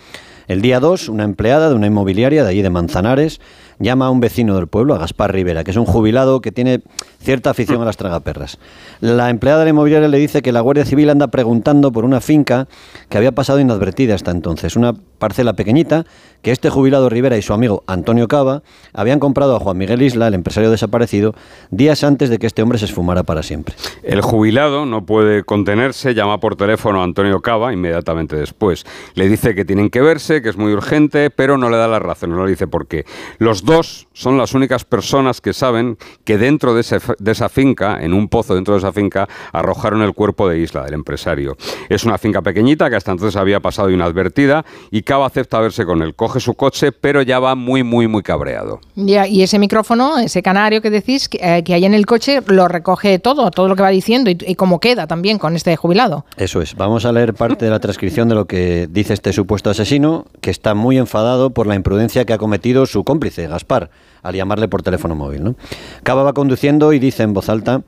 El 0.51 0.63
día 0.63 0.81
2, 0.81 1.11
una 1.11 1.23
empleada 1.23 1.69
de 1.69 1.77
una 1.77 1.87
inmobiliaria 1.87 2.43
de 2.43 2.51
allí 2.51 2.61
de 2.61 2.71
Manzanares 2.71 3.41
llama 3.79 4.07
a 4.07 4.11
un 4.11 4.19
vecino 4.19 4.57
del 4.57 4.67
pueblo, 4.67 4.97
a 4.97 4.99
Gaspar 4.99 5.33
Rivera, 5.33 5.63
que 5.63 5.71
es 5.71 5.77
un 5.77 5.85
jubilado 5.85 6.41
que 6.41 6.51
tiene 6.51 6.83
cierta 7.21 7.51
afición 7.51 7.81
a 7.83 7.85
las 7.85 7.97
tragaperras. 7.97 8.59
La 8.99 9.31
empleada 9.31 9.61
de 9.61 9.67
la 9.67 9.71
inmobiliaria 9.71 10.09
le 10.09 10.19
dice 10.19 10.43
que 10.43 10.51
la 10.51 10.61
Guardia 10.61 10.85
Civil 10.85 11.09
anda 11.09 11.29
preguntando 11.29 11.93
por 11.93 12.05
una 12.05 12.21
finca 12.21 12.67
que 13.09 13.17
había 13.17 13.31
pasado 13.31 13.61
inadvertida 13.61 14.17
hasta 14.17 14.33
entonces, 14.33 14.75
una 14.75 14.97
parcela 15.21 15.53
pequeñita 15.53 16.05
que 16.43 16.51
este 16.51 16.71
jubilado 16.71 17.09
Rivera 17.09 17.37
y 17.37 17.43
su 17.43 17.53
amigo 17.53 17.85
Antonio 17.87 18.27
Cava 18.27 18.63
habían 18.93 19.21
comprado 19.21 19.55
a 19.55 19.61
Juan 19.61 19.79
Miguel 19.79 20.03
Isla, 20.03 20.27
el 20.27 20.35
empresario 20.35 20.71
desaparecido, 20.71 21.35
días 21.71 22.03
antes 22.03 22.31
de 22.31 22.39
que 22.39 22.47
este 22.47 22.63
hombre 22.63 22.79
se 22.79 22.87
esfumara 22.87 23.23
para 23.23 23.43
siempre. 23.43 23.75
El 24.03 24.23
jubilado 24.23 24.87
no 24.87 25.05
puede 25.05 25.45
contenerse, 25.45 26.15
llama 26.15 26.41
por 26.41 26.57
teléfono 26.57 27.01
a 27.01 27.05
Antonio 27.05 27.41
Cava 27.41 27.73
inmediatamente 27.73 28.37
después. 28.37 28.85
Le 29.15 29.29
dice 29.29 29.55
que 29.55 29.65
tienen 29.65 29.91
que 29.91 30.01
verse, 30.01 30.43
que 30.43 30.49
es 30.49 30.57
muy 30.57 30.73
urgente, 30.73 31.31
pero 31.31 31.59
no 31.59 31.69
le 31.69 31.77
da 31.77 31.87
la 31.87 31.99
razón, 31.99 32.31
no 32.31 32.45
le 32.45 32.51
dice 32.51 32.67
por 32.67 32.89
qué. 32.89 33.05
Los 33.39 33.65
dos 33.65 34.09
son 34.13 34.39
las 34.39 34.55
únicas 34.55 34.85
personas 34.85 35.41
que 35.41 35.53
saben 35.53 35.99
que 36.25 36.39
dentro 36.39 36.75
de, 36.75 36.81
esa 36.81 37.49
finca, 37.49 37.99
en 38.01 38.15
un 38.15 38.29
pozo 38.29 38.55
dentro 38.55 38.75
de 38.75 38.79
esa 38.79 38.93
finca, 38.93 39.29
arrojaron 39.53 40.03
el 40.03 40.15
cuerpo 40.15 40.49
de 40.49 40.59
Isla, 40.59 40.85
del 40.85 40.95
empresario. 40.95 41.57
Es 41.89 42.05
una 42.05 42.19
finca 42.19 42.41
pequeñita 42.41 42.89
que 42.89 42.97
hasta 42.97 43.13
entonces 43.13 43.37
había 43.37 43.61
pasado 43.61 43.91
inadvertida 43.91 44.65
y 44.91 45.03
Cava 45.11 45.27
acepta 45.27 45.59
verse 45.59 45.85
con 45.85 46.03
él. 46.03 46.15
Coge 46.15 46.39
su 46.39 46.55
coche, 46.55 46.93
pero 46.93 47.21
ya 47.23 47.41
va 47.41 47.57
muy, 47.57 47.83
muy, 47.83 48.07
muy 48.07 48.23
cabreado. 48.23 48.79
Ya, 48.95 49.27
y 49.27 49.43
ese 49.43 49.59
micrófono, 49.59 50.19
ese 50.19 50.41
canario 50.41 50.81
que 50.81 50.89
decís, 50.89 51.29
que, 51.29 51.39
eh, 51.39 51.65
hay 51.75 51.85
en 51.85 51.95
el 51.95 52.07
coche, 52.07 52.43
lo 52.47 52.69
recoge 52.69 53.19
todo, 53.19 53.51
todo 53.51 53.67
lo 53.67 53.75
que 53.75 53.83
va 53.83 53.89
diciendo 53.89 54.31
y, 54.31 54.39
y 54.47 54.55
cómo 54.55 54.79
queda 54.79 55.09
también 55.09 55.41
con 55.41 55.57
este 55.57 55.75
jubilado. 55.75 56.27
Eso 56.37 56.63
es. 56.63 56.77
Vamos 56.77 57.07
a 57.07 57.11
leer 57.11 57.35
parte 57.35 57.65
de 57.65 57.73
la 57.73 57.81
transcripción 57.81 58.29
de 58.29 58.37
lo 58.37 58.45
que 58.45 58.87
dice 58.89 59.13
este 59.13 59.33
supuesto 59.33 59.69
asesino, 59.69 60.27
que 60.41 60.53
está 60.53 60.75
muy 60.75 60.97
enfadado 60.97 61.51
por 61.51 61.67
la 61.67 61.75
imprudencia 61.75 62.25
que 62.25 62.33
ha 62.33 62.39
cometido 62.39 62.87
su 62.87 63.03
cómplice, 63.03 63.49
Gaspar, 63.49 63.91
al 64.23 64.37
llamarle 64.37 64.69
por 64.69 64.85
teléfono 64.85 65.17
móvil. 65.17 65.43
¿no? 65.43 65.57
Cava 66.05 66.23
va 66.23 66.35
conduciendo 66.35 66.93
y 66.93 67.01
dice 67.01 67.25
en 67.25 67.35
voz 67.35 67.49
alta, 67.49 67.83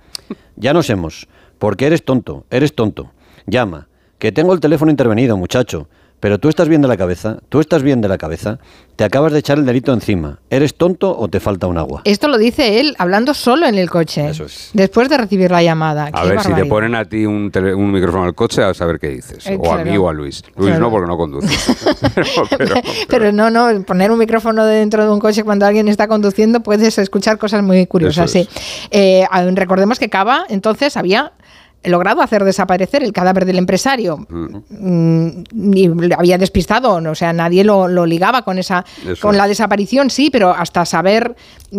ya 0.57 0.73
nos 0.73 0.91
hemos, 0.91 1.29
porque 1.61 1.87
eres 1.87 2.05
tonto, 2.05 2.47
eres 2.51 2.75
tonto. 2.75 3.13
Llama, 3.47 3.87
que 4.19 4.33
tengo 4.33 4.53
el 4.53 4.59
teléfono 4.59 4.91
intervenido, 4.91 5.37
muchacho. 5.37 5.87
Pero 6.23 6.39
tú 6.39 6.49
estás 6.49 6.69
bien 6.69 6.81
de 6.83 6.87
la 6.87 6.97
cabeza, 6.97 7.39
tú 7.49 7.59
estás 7.59 7.83
bien 7.83 8.01
de 8.01 8.07
la 8.07 8.17
cabeza, 8.17 8.61
te 8.95 9.03
acabas 9.03 9.33
de 9.33 9.41
echar 9.41 9.59
el 9.59 9.67
delito 9.67 9.93
encima. 9.93 10.39
¿Eres 10.51 10.77
tonto 10.77 11.19
o 11.19 11.27
te 11.27 11.41
falta 11.41 11.67
un 11.67 11.79
agua? 11.79 12.03
Esto 12.05 12.29
lo 12.29 12.39
dice 12.39 12.79
él 12.79 12.95
hablando 12.99 13.35
solo 13.35 13.67
en 13.67 13.75
el 13.75 13.91
coche. 13.91 14.29
Eso 14.29 14.45
es. 14.45 14.71
Después 14.73 15.09
de 15.09 15.19
recibir 15.19 15.51
la 15.51 15.65
llamada. 15.65 16.11
A 16.13 16.25
ver, 16.25 16.39
si 16.39 16.53
te 16.53 16.65
ponen 16.67 16.95
a 16.95 17.07
ti 17.07 17.27
un, 17.27 17.51
micrófono 17.91 18.23
al 18.23 18.37
coche, 18.37 18.63
a 18.63 18.73
saber 18.73 19.01
qué 19.01 19.09
dices. 19.09 19.45
Eh, 19.49 19.59
o 19.61 19.73
a 19.73 19.79
mí 19.83 19.97
o 19.97 20.09
a 20.09 20.13
Luis. 20.13 20.45
Luis 20.55 20.79
no, 20.79 20.93
porque 20.93 21.09
no 21.09 21.17
conduce. 21.17 21.49
pero, 23.09 23.33
no, 23.33 23.51
no, 23.51 23.83
poner 23.83 24.13
un 24.13 24.19
micrófono 24.21 24.65
dentro 24.65 25.05
de 25.05 25.11
un 25.11 25.19
coche 25.19 25.43
cuando 25.43 25.67
alguien 25.67 25.89
está 25.89 26.07
conduciendo 26.07 26.61
puedes 26.61 26.99
escuchar 26.99 27.37
cosas 27.37 27.65
muy 27.65 27.89
curiosas. 27.89 28.31
Sí. 28.31 28.49
Eh, 28.93 29.27
recordemos 29.55 29.99
que 29.99 30.09
Cava 30.09 30.45
entonces 30.49 30.97
había 30.97 31.33
logrado 31.85 32.23
hacer 32.23 32.45
desaparecer 32.45 33.03
el 33.03 33.13
cadáver 33.13 33.45
del 33.45 33.59
empresario 33.59 34.27
mm, 34.29 35.29
y 35.75 35.91
había 36.17 36.39
despistado, 36.39 36.95
o 36.95 37.15
sea, 37.15 37.33
nadie 37.33 37.65
lo, 37.65 38.07
ligaba 38.07 38.43
con 38.43 38.59
esa 38.59 38.85
con 39.21 39.37
la 39.37 39.47
desaparición, 39.49 40.11
sí, 40.11 40.31
pero 40.31 40.51
hasta 40.51 40.85
saber 40.85 41.35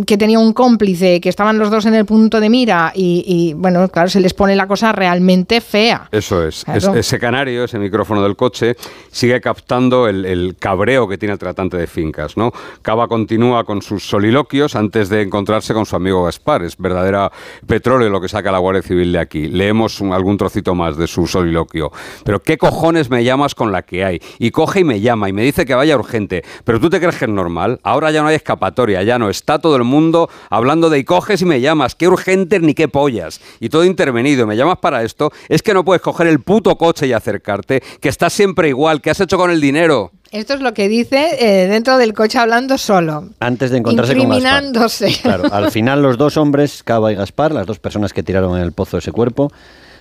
que 0.06 0.18
tenía 0.18 0.40
un 0.40 0.54
cómplice, 0.54 1.22
que 1.22 1.30
estaban 1.30 1.58
los 1.58 1.70
dos 1.70 1.86
en 1.86 1.96
el 1.96 2.06
punto 2.06 2.40
de 2.40 2.50
mira 2.50 2.92
y, 2.96 3.54
bueno, 3.56 3.88
claro, 3.90 4.10
se 4.10 4.20
les 4.20 4.34
pone 4.34 4.56
la 4.56 4.68
cosa 4.68 4.92
realmente 4.92 5.62
fea. 5.62 6.10
Eso 6.12 6.46
es. 6.46 6.66
ese 6.68 7.20
canario, 7.20 7.64
ese 7.64 7.80
micrófono 7.80 8.22
del 8.24 8.36
coche, 8.36 8.76
sigue 9.12 9.40
captando 9.42 10.08
el, 10.08 10.56
cabreo 10.60 11.08
que 11.08 11.18
tiene 11.18 11.34
el 11.34 11.40
tratante 11.40 11.78
de 11.78 11.88
fincas, 11.88 12.38
¿no? 12.38 12.52
Cava 12.82 13.08
continúa 13.08 13.64
con 13.64 13.82
sus 13.82 14.08
soliloquios 14.08 14.76
antes 14.76 15.10
de 15.10 15.22
encontrarse 15.22 15.74
con 15.74 15.86
su 15.86 15.96
amigo 15.96 16.24
Gaspar. 16.24 16.64
Es 16.64 16.78
verdadera 16.78 17.32
petróleo 17.66 18.10
lo 18.10 18.22
que 18.22 18.28
saca 18.28 18.52
la 18.52 18.60
Guardia 18.60 18.82
Civil 18.82 19.12
de 19.12 19.20
aquí. 19.20 19.48
Leemos 19.48 19.94
escuchamos 19.94 20.16
algún 20.16 20.38
trocito 20.38 20.76
más 20.76 20.98
de 20.98 21.08
su 21.08 21.28
soliloquio. 21.28 21.92
Pero 22.24 22.42
¿qué 22.42 22.58
cojones 22.58 23.10
me 23.10 23.24
llamas 23.24 23.56
con 23.56 23.72
la 23.72 23.82
que 23.84 24.04
hay? 24.04 24.22
Y 24.40 24.52
coge 24.52 24.82
y 24.82 24.84
me 24.84 25.02
llama 25.02 25.30
y 25.30 25.34
me 25.34 25.44
dice 25.44 25.66
que 25.66 25.76
vaya 25.76 25.96
urgente. 25.96 26.44
Pero 26.64 26.80
tú 26.80 26.90
te 26.90 27.00
crees 27.00 27.18
que 27.18 27.26
es 27.26 27.32
normal. 27.32 27.80
Ahora 27.84 28.12
ya 28.12 28.22
no 28.22 28.28
hay 28.28 28.36
escapatoria, 28.36 29.04
ya 29.04 29.20
no. 29.20 29.30
Está 29.30 29.60
todo 29.60 29.76
el 29.76 29.83
mundo 29.84 30.30
hablando 30.50 30.90
de 30.90 31.00
y 31.00 31.04
coges 31.04 31.42
y 31.42 31.46
me 31.46 31.62
llamas. 31.62 31.96
Qué 31.96 32.08
urgente 32.08 32.60
ni 32.60 32.74
qué 32.74 32.88
pollas. 32.88 33.42
Y 33.60 33.70
todo 33.70 33.84
intervenido. 33.84 34.48
Me 34.48 34.56
llamas 34.56 34.78
para 34.80 35.04
esto. 35.04 35.32
Es 35.50 35.62
que 35.62 35.74
no 35.74 35.84
puedes 35.84 36.02
coger 36.02 36.28
el 36.28 36.40
puto 36.40 36.75
coche 36.78 37.08
y 37.08 37.13
acercarte. 37.13 37.82
Que 38.00 38.10
estás 38.10 38.34
siempre 38.34 38.70
igual. 38.70 39.02
¿Qué 39.02 39.10
has 39.10 39.20
hecho 39.20 39.38
con 39.38 39.52
el 39.52 39.62
dinero? 39.62 40.12
Esto 40.32 40.56
es 40.56 40.62
lo 40.62 40.74
que 40.74 40.88
dice 40.90 41.38
eh, 41.40 41.68
dentro 41.68 41.98
del 41.98 42.13
coche 42.13 42.40
hablando 42.40 42.80
solo. 42.80 43.30
Antes 43.40 43.70
de 43.70 43.78
encontrarse 43.78 44.18
con 44.18 44.30
Gaspar. 44.30 45.12
Claro, 45.22 45.54
al 45.54 45.70
final 45.70 46.02
los 46.02 46.18
dos 46.18 46.38
hombres, 46.38 46.82
Cava 46.82 47.12
y 47.12 47.16
Gaspar, 47.16 47.52
las 47.52 47.68
dos 47.68 47.78
personas 47.78 48.13
que 48.13 48.24
tiraron 48.24 48.58
en 48.58 48.63
el 48.63 48.72
pozo 48.72 48.98
ese 48.98 49.12
cuerpo, 49.12 49.52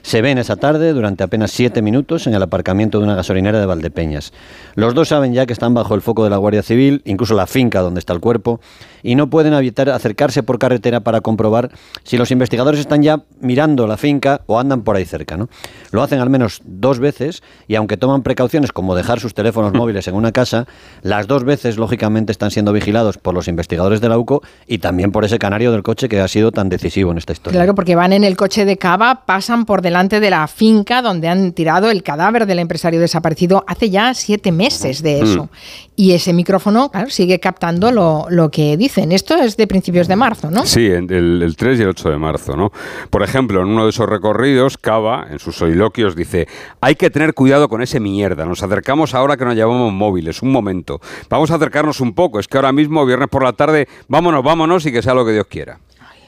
se 0.03 0.21
ven 0.21 0.39
esa 0.39 0.57
tarde 0.57 0.93
durante 0.93 1.25
apenas 1.25 1.51
siete 1.51 1.81
minutos 1.81 2.27
en 2.27 2.35
el 2.35 2.43
aparcamiento 2.43 2.99
de 2.99 3.05
una 3.05 3.15
gasolinera 3.15 3.61
de 3.61 3.67
Valdepeñas. 3.67 4.33
Los 4.75 4.95
dos 4.95 5.09
saben 5.09 5.33
ya 5.33 5.47
que 5.47 5.53
están 5.53 5.75
bajo 5.75 5.95
el 5.95 6.03
foco 6.03 6.25
de 6.25 6.31
la 6.31 6.37
Guardia 6.37 6.63
Civil, 6.63 7.03
incluso 7.05 7.35
la 7.35 7.47
finca 7.47 7.81
donde 7.81 8.01
está 8.01 8.13
el 8.13 8.21
cuerpo, 8.21 8.61
y 9.03 9.15
no 9.15 9.31
pueden 9.31 9.55
evitar 9.55 9.89
acercarse 9.91 10.43
por 10.43 10.59
carretera 10.59 11.01
para 11.01 11.21
comprobar 11.21 11.71
si 12.03 12.17
los 12.17 12.31
investigadores 12.31 12.81
están 12.81 13.03
ya 13.03 13.23
mirando 13.41 13.87
la 13.87 13.97
finca 13.97 14.43
o 14.47 14.59
andan 14.59 14.83
por 14.83 14.97
ahí 14.97 15.05
cerca. 15.05 15.37
¿no? 15.37 15.49
Lo 15.91 16.03
hacen 16.03 16.21
al 16.21 16.31
menos 16.31 16.61
dos 16.65 16.99
veces 16.99 17.43
y 17.69 17.77
aunque 17.77 17.97
toman 17.97 18.23
precauciones 18.23 18.73
como 18.73 18.95
dejar 18.95 19.21
sus 19.21 19.35
teléfonos 19.35 19.73
móviles 19.73 20.09
en 20.09 20.15
una 20.15 20.33
casa, 20.33 20.67
las 21.03 21.27
dos 21.27 21.45
veces 21.45 21.77
lógicamente 21.77 22.33
están 22.33 22.51
siendo 22.51 22.73
vigilados 22.73 23.19
por 23.19 23.35
los 23.35 23.49
investigadores 23.49 24.01
de 24.01 24.09
la 24.09 24.19
UCO 24.19 24.43
y 24.67 24.79
también 24.79 25.13
por 25.13 25.25
ese 25.25 25.39
canario 25.39 25.73
del 25.73 25.83
coche 25.83 26.09
que 26.09 26.21
ha 26.21 26.29
sido 26.29 26.53
tan 26.53 26.69
decisivo 26.69 27.13
en 27.13 27.19
esta 27.19 27.33
historia. 27.33 27.59
Claro, 27.59 27.75
porque 27.75 27.95
van 27.95 28.13
en 28.13 28.25
el 28.25 28.37
coche 28.37 28.65
de 28.65 28.77
Cava, 28.77 29.23
pasan 29.27 29.65
por 29.65 29.83
delante 29.83 29.92
de 29.93 30.31
la 30.31 30.47
finca 30.49 31.03
donde 31.03 31.29
han 31.29 31.53
tirado 31.53 31.91
el 31.91 32.03
cadáver 32.03 32.47
del 32.47 32.59
empresario 32.59 32.99
desaparecido 32.99 33.65
hace 33.67 33.91
ya 33.91 34.15
siete 34.15 34.51
meses 34.51 35.03
de 35.03 35.21
eso. 35.21 35.45
Mm. 35.45 35.49
Y 35.95 36.13
ese 36.13 36.33
micrófono, 36.33 36.91
claro, 36.91 37.11
sigue 37.11 37.39
captando 37.39 37.93
lo, 37.93 38.27
lo, 38.31 38.51
que 38.51 38.77
dicen. 38.77 39.13
Esto 39.13 39.37
es 39.37 39.57
de 39.57 39.67
principios 39.67 40.09
de 40.09 40.17
marzo, 40.17 40.51
¿no? 40.51 40.65
Sí, 40.65 40.87
el, 40.87 41.11
el 41.43 41.57
3 41.57 41.79
y 41.79 41.83
el 41.83 41.89
8 41.89 42.11
de 42.11 42.19
marzo, 42.19 42.57
¿no? 42.57 42.73
Por 43.11 43.23
ejemplo, 43.23 43.61
en 43.61 43.69
uno 43.69 43.85
de 43.85 43.91
esos 43.91 44.09
recorridos, 44.09 44.79
Cava, 44.79 45.27
en 45.31 45.39
sus 45.39 45.57
soliloquios, 45.57 46.17
dice, 46.17 46.49
hay 46.81 46.95
que 46.95 47.11
tener 47.11 47.35
cuidado 47.35 47.69
con 47.69 47.83
ese 47.83 48.01
mierda. 48.01 48.47
Nos 48.47 48.63
acercamos 48.63 49.15
ahora 49.15 49.37
que 49.37 49.45
nos 49.45 49.55
llevamos 49.55 49.93
móviles. 49.93 50.43
Un 50.43 50.51
momento. 50.51 51.01
Vamos 51.29 51.51
a 51.51 51.57
acercarnos 51.57 52.01
un 52.01 52.15
poco. 52.15 52.41
Es 52.41 52.49
que 52.49 52.57
ahora 52.57 52.73
mismo, 52.73 53.05
viernes 53.05 53.29
por 53.29 53.45
la 53.45 53.53
tarde, 53.53 53.87
vámonos, 54.09 54.43
vámonos 54.43 54.87
y 54.87 54.93
que 54.93 55.03
sea 55.03 55.15
lo 55.15 55.27
que 55.27 55.33
Dios 55.33 55.47
quiera. 55.47 55.79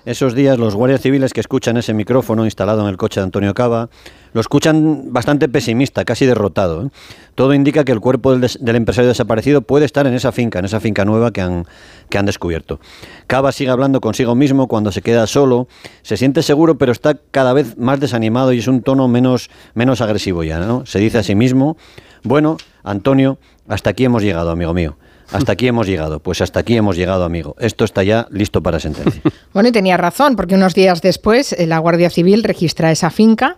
Esos 0.07 0.35
días 0.35 0.59
los 0.59 0.75
guardias 0.75 1.01
civiles 1.01 1.33
que 1.33 1.41
escuchan 1.41 1.79
ese 1.79 1.95
micrófono 1.95 2.45
instalado 2.45 2.83
en 2.83 2.89
el 2.89 2.99
coche 2.99 3.21
de 3.21 3.25
Antonio 3.25 3.55
Cava 3.55 3.89
lo 4.35 4.41
escuchan 4.41 5.13
bastante 5.13 5.49
pesimista, 5.49 6.05
casi 6.05 6.27
derrotado. 6.27 6.83
¿eh? 6.83 6.91
Todo 7.35 7.55
indica 7.55 7.85
que 7.85 7.93
el 7.93 8.01
cuerpo 8.01 8.37
del, 8.37 8.77
empresario 8.77 9.09
desaparecido 9.09 9.63
puede 9.63 9.87
estar 9.87 10.07
en 10.07 10.13
esa 10.13 10.31
finca, 10.31 10.59
en 10.59 10.67
esa 10.67 10.79
finca 10.79 11.07
nueva 11.07 11.31
que 11.31 11.41
han, 11.41 11.65
que 12.11 12.19
han 12.19 12.27
descubierto. 12.27 12.81
Cava 13.29 13.51
sigue 13.51 13.71
hablando 13.71 14.03
consigo 14.03 14.35
mismo 14.35 14.69
cuando 14.69 14.93
se 14.93 15.01
queda 15.01 15.27
solo, 15.27 15.69
se 16.03 16.19
siente 16.19 16.43
seguro 16.43 16.77
pero 16.77 16.93
está 16.93 17.17
cada 17.31 17.55
vez 17.55 17.79
más 17.79 17.99
desanimado 17.99 18.53
y 18.53 18.59
es 18.59 18.69
un 18.69 18.83
tono 18.83 19.09
menos, 19.09 19.49
menos 19.73 20.03
agresivo 20.03 20.45
ya. 20.45 20.59
¿no? 20.59 20.85
Se 20.85 20.99
dice 20.99 21.19
a 21.19 21.23
sí 21.23 21.35
mismo, 21.35 21.79
bueno, 22.25 22.59
Antonio, 22.83 23.39
hasta 23.69 23.91
aquí 23.91 24.05
hemos 24.05 24.23
llegado, 24.23 24.51
amigo 24.51 24.75
mío. 24.75 24.99
Hasta 25.33 25.53
aquí 25.53 25.67
hemos 25.67 25.87
llegado. 25.87 26.21
Pues 26.21 26.41
hasta 26.41 26.61
aquí 26.61 26.77
hemos 26.77 26.97
llegado, 26.97 27.25
amigo. 27.25 27.57
Esto 27.59 27.85
está 27.85 28.03
ya 28.03 28.27
listo 28.31 28.63
para 28.63 28.81
sentencia. 28.81 29.23
Bueno, 29.53 29.69
y 29.69 29.73
tenía 29.73 29.97
razón, 29.97 30.35
porque 30.35 30.57
unos 30.57 30.75
días 30.75 31.01
después 31.01 31.53
eh, 31.53 31.69
la 31.69 31.79
Guardia 31.79 32.11
Civil 32.11 32.43
registra 32.43 32.91
esa 32.91 33.11
finca. 33.11 33.57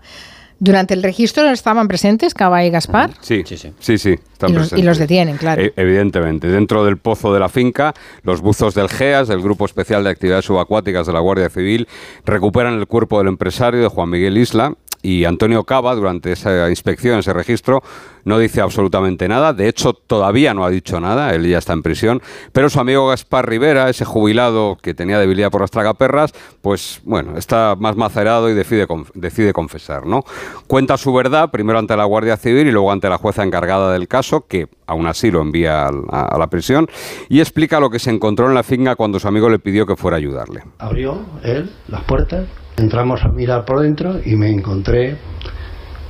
Durante 0.58 0.92
el 0.92 1.02
registro 1.02 1.48
estaban 1.50 1.88
presentes 1.88 2.34
Cava 2.34 2.64
y 2.64 2.70
Gaspar. 2.70 3.12
Sí, 3.20 3.42
sí, 3.46 3.56
sí. 3.56 3.72
sí, 3.78 3.96
sí 3.96 4.16
y, 4.46 4.52
los, 4.52 4.72
y, 4.72 4.82
los, 4.82 4.98
detienen, 4.98 5.36
claro. 5.36 5.62
E, 5.62 5.72
evidentemente. 5.76 6.48
Dentro 6.48 6.84
del 6.84 6.98
pozo 6.98 7.32
de 7.32 7.40
la 7.40 7.48
finca, 7.48 7.94
los 8.22 8.40
buzos 8.40 8.74
del 8.74 8.88
GEAS, 8.88 9.28
del 9.28 9.40
Grupo 9.40 9.64
Especial 9.64 10.04
de 10.04 10.10
Actividades 10.10 10.44
Subacuáticas 10.44 11.06
de 11.06 11.12
la 11.12 11.20
Guardia 11.20 11.48
Civil, 11.48 11.88
recuperan 12.24 12.74
el 12.74 12.86
cuerpo 12.86 13.18
del 13.18 13.28
empresario 13.28 13.80
de 13.80 13.88
Juan 13.88 14.10
Miguel 14.10 14.36
Isla 14.38 14.74
y 15.06 15.24
Antonio 15.24 15.62
Cava, 15.62 15.94
durante 15.94 16.32
esa 16.32 16.68
inspección, 16.68 17.20
ese 17.20 17.32
registro, 17.32 17.80
no 18.24 18.40
dice 18.40 18.60
absolutamente 18.60 19.28
nada. 19.28 19.52
De 19.52 19.68
hecho, 19.68 19.92
todavía 19.92 20.52
no 20.52 20.64
ha 20.64 20.70
dicho 20.70 20.98
nada. 20.98 21.32
Él 21.32 21.48
ya 21.48 21.58
está 21.58 21.74
en 21.74 21.82
prisión. 21.82 22.20
Pero 22.50 22.68
su 22.68 22.80
amigo 22.80 23.06
Gaspar 23.06 23.48
Rivera, 23.48 23.88
ese 23.88 24.04
jubilado 24.04 24.76
que 24.82 24.94
tenía 24.94 25.20
debilidad 25.20 25.52
por 25.52 25.60
las 25.60 25.70
tragaperras, 25.70 26.34
pues 26.60 27.00
bueno, 27.04 27.38
está 27.38 27.76
más 27.78 27.94
macerado 27.94 28.50
y 28.50 28.54
decide, 28.54 28.88
decide 29.14 29.52
confesar. 29.52 30.06
¿no? 30.06 30.24
Cuenta 30.66 30.96
su 30.96 31.14
verdad, 31.14 31.52
primero 31.52 31.78
ante 31.78 31.96
la 31.96 32.04
Guardia 32.04 32.36
Civil 32.36 32.66
y 32.66 32.72
luego 32.72 32.90
ante 32.90 33.08
la 33.08 33.18
jueza 33.18 33.44
encargada 33.44 33.92
del 33.92 34.08
caso, 34.08 34.48
que 34.48 34.66
aún 34.88 35.06
así 35.06 35.30
lo 35.30 35.40
envía 35.40 35.86
a, 35.86 36.36
la 36.36 36.48
prisión, 36.48 36.88
y 37.28 37.38
explica 37.38 37.78
lo 37.78 37.90
que 37.90 38.00
se 38.00 38.10
encontró 38.10 38.48
en 38.48 38.54
la 38.54 38.64
finca 38.64 38.96
cuando 38.96 39.20
su 39.20 39.28
amigo 39.28 39.48
le 39.48 39.60
pidió 39.60 39.86
que 39.86 39.94
fuera 39.94 40.16
a 40.16 40.18
ayudarle. 40.18 40.64
Abrió 40.78 41.20
él 41.44 41.70
las 41.86 42.02
puertas 42.02 42.48
Entramos 42.76 43.24
a 43.24 43.28
mirar 43.28 43.64
por 43.64 43.80
dentro 43.80 44.20
y 44.24 44.36
me 44.36 44.50
encontré, 44.50 45.16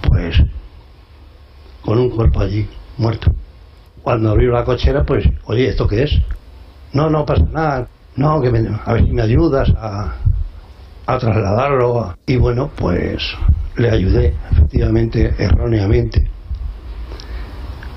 pues, 0.02 0.42
con 1.82 1.98
un 1.98 2.10
cuerpo 2.10 2.40
allí, 2.40 2.68
muerto. 2.98 3.32
Cuando 4.02 4.30
abrió 4.30 4.50
la 4.50 4.64
cochera, 4.64 5.04
pues, 5.04 5.24
oye, 5.44 5.68
¿esto 5.68 5.86
qué 5.86 6.02
es? 6.02 6.10
No, 6.92 7.08
no 7.08 7.24
pasa 7.24 7.44
nada. 7.52 7.88
No, 8.16 8.40
que 8.40 8.48
a 8.48 8.92
ver 8.92 9.04
si 9.04 9.12
me 9.12 9.22
ayudas 9.22 9.70
a, 9.76 10.14
a 11.06 11.18
trasladarlo. 11.18 12.16
Y 12.26 12.36
bueno, 12.36 12.70
pues 12.74 13.22
le 13.76 13.90
ayudé, 13.90 14.34
efectivamente, 14.50 15.34
erróneamente. 15.38 16.28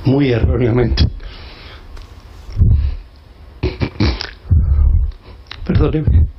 Muy 0.06 0.32
erróneamente. 0.32 1.08
Perdóneme. 5.66 6.39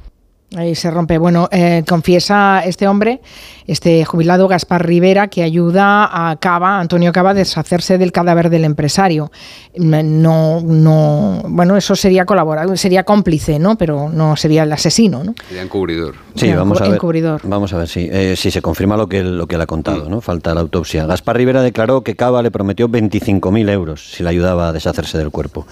Ahí 0.57 0.75
se 0.75 0.91
rompe. 0.91 1.17
Bueno, 1.19 1.49
eh, 1.53 1.85
confiesa 1.89 2.63
este 2.65 2.89
hombre, 2.89 3.21
este 3.69 4.05
jubilado 4.05 4.49
Gaspar 4.49 4.85
Rivera, 4.85 5.29
que 5.29 5.45
ayuda 5.45 6.09
a 6.11 6.37
Cava, 6.37 6.81
Antonio 6.81 7.13
Cava, 7.13 7.31
a 7.31 7.35
deshacerse 7.35 7.99
del 7.99 8.11
cadáver 8.11 8.51
del 8.51 8.65
empresario. 8.65 9.31
No, 9.77 10.61
no, 10.61 11.43
bueno, 11.47 11.77
eso 11.77 11.95
sería 11.95 12.25
colaborador, 12.25 12.77
sería 12.79 13.05
cómplice, 13.05 13.61
¿no? 13.61 13.79
Pero 13.79 14.09
no 14.09 14.35
sería 14.35 14.65
el 14.65 14.73
asesino, 14.73 15.23
¿no? 15.23 15.35
Sería 15.47 15.63
encubridor. 15.63 16.17
Sí, 16.35 16.53
vamos 16.53 16.81
a 16.81 16.89
ver. 16.89 17.01
Vamos 17.45 17.73
a 17.73 17.79
ver 17.79 17.87
si, 17.87 18.09
eh, 18.11 18.35
si 18.37 18.51
se 18.51 18.61
confirma 18.61 18.97
lo 18.97 19.09
que, 19.09 19.23
lo 19.23 19.47
que 19.47 19.55
él 19.55 19.61
ha 19.61 19.67
contado, 19.67 20.09
¿no? 20.09 20.21
Falta 20.21 20.53
la 20.53 20.63
autopsia. 20.63 21.07
Gaspar 21.07 21.37
Rivera 21.37 21.63
declaró 21.63 22.03
que 22.03 22.17
Cava 22.17 22.43
le 22.43 22.51
prometió 22.51 22.89
25.000 22.89 23.71
euros 23.71 24.13
si 24.13 24.25
le 24.25 24.31
ayudaba 24.31 24.69
a 24.69 24.73
deshacerse 24.73 25.17
del 25.17 25.31
cuerpo. 25.31 25.67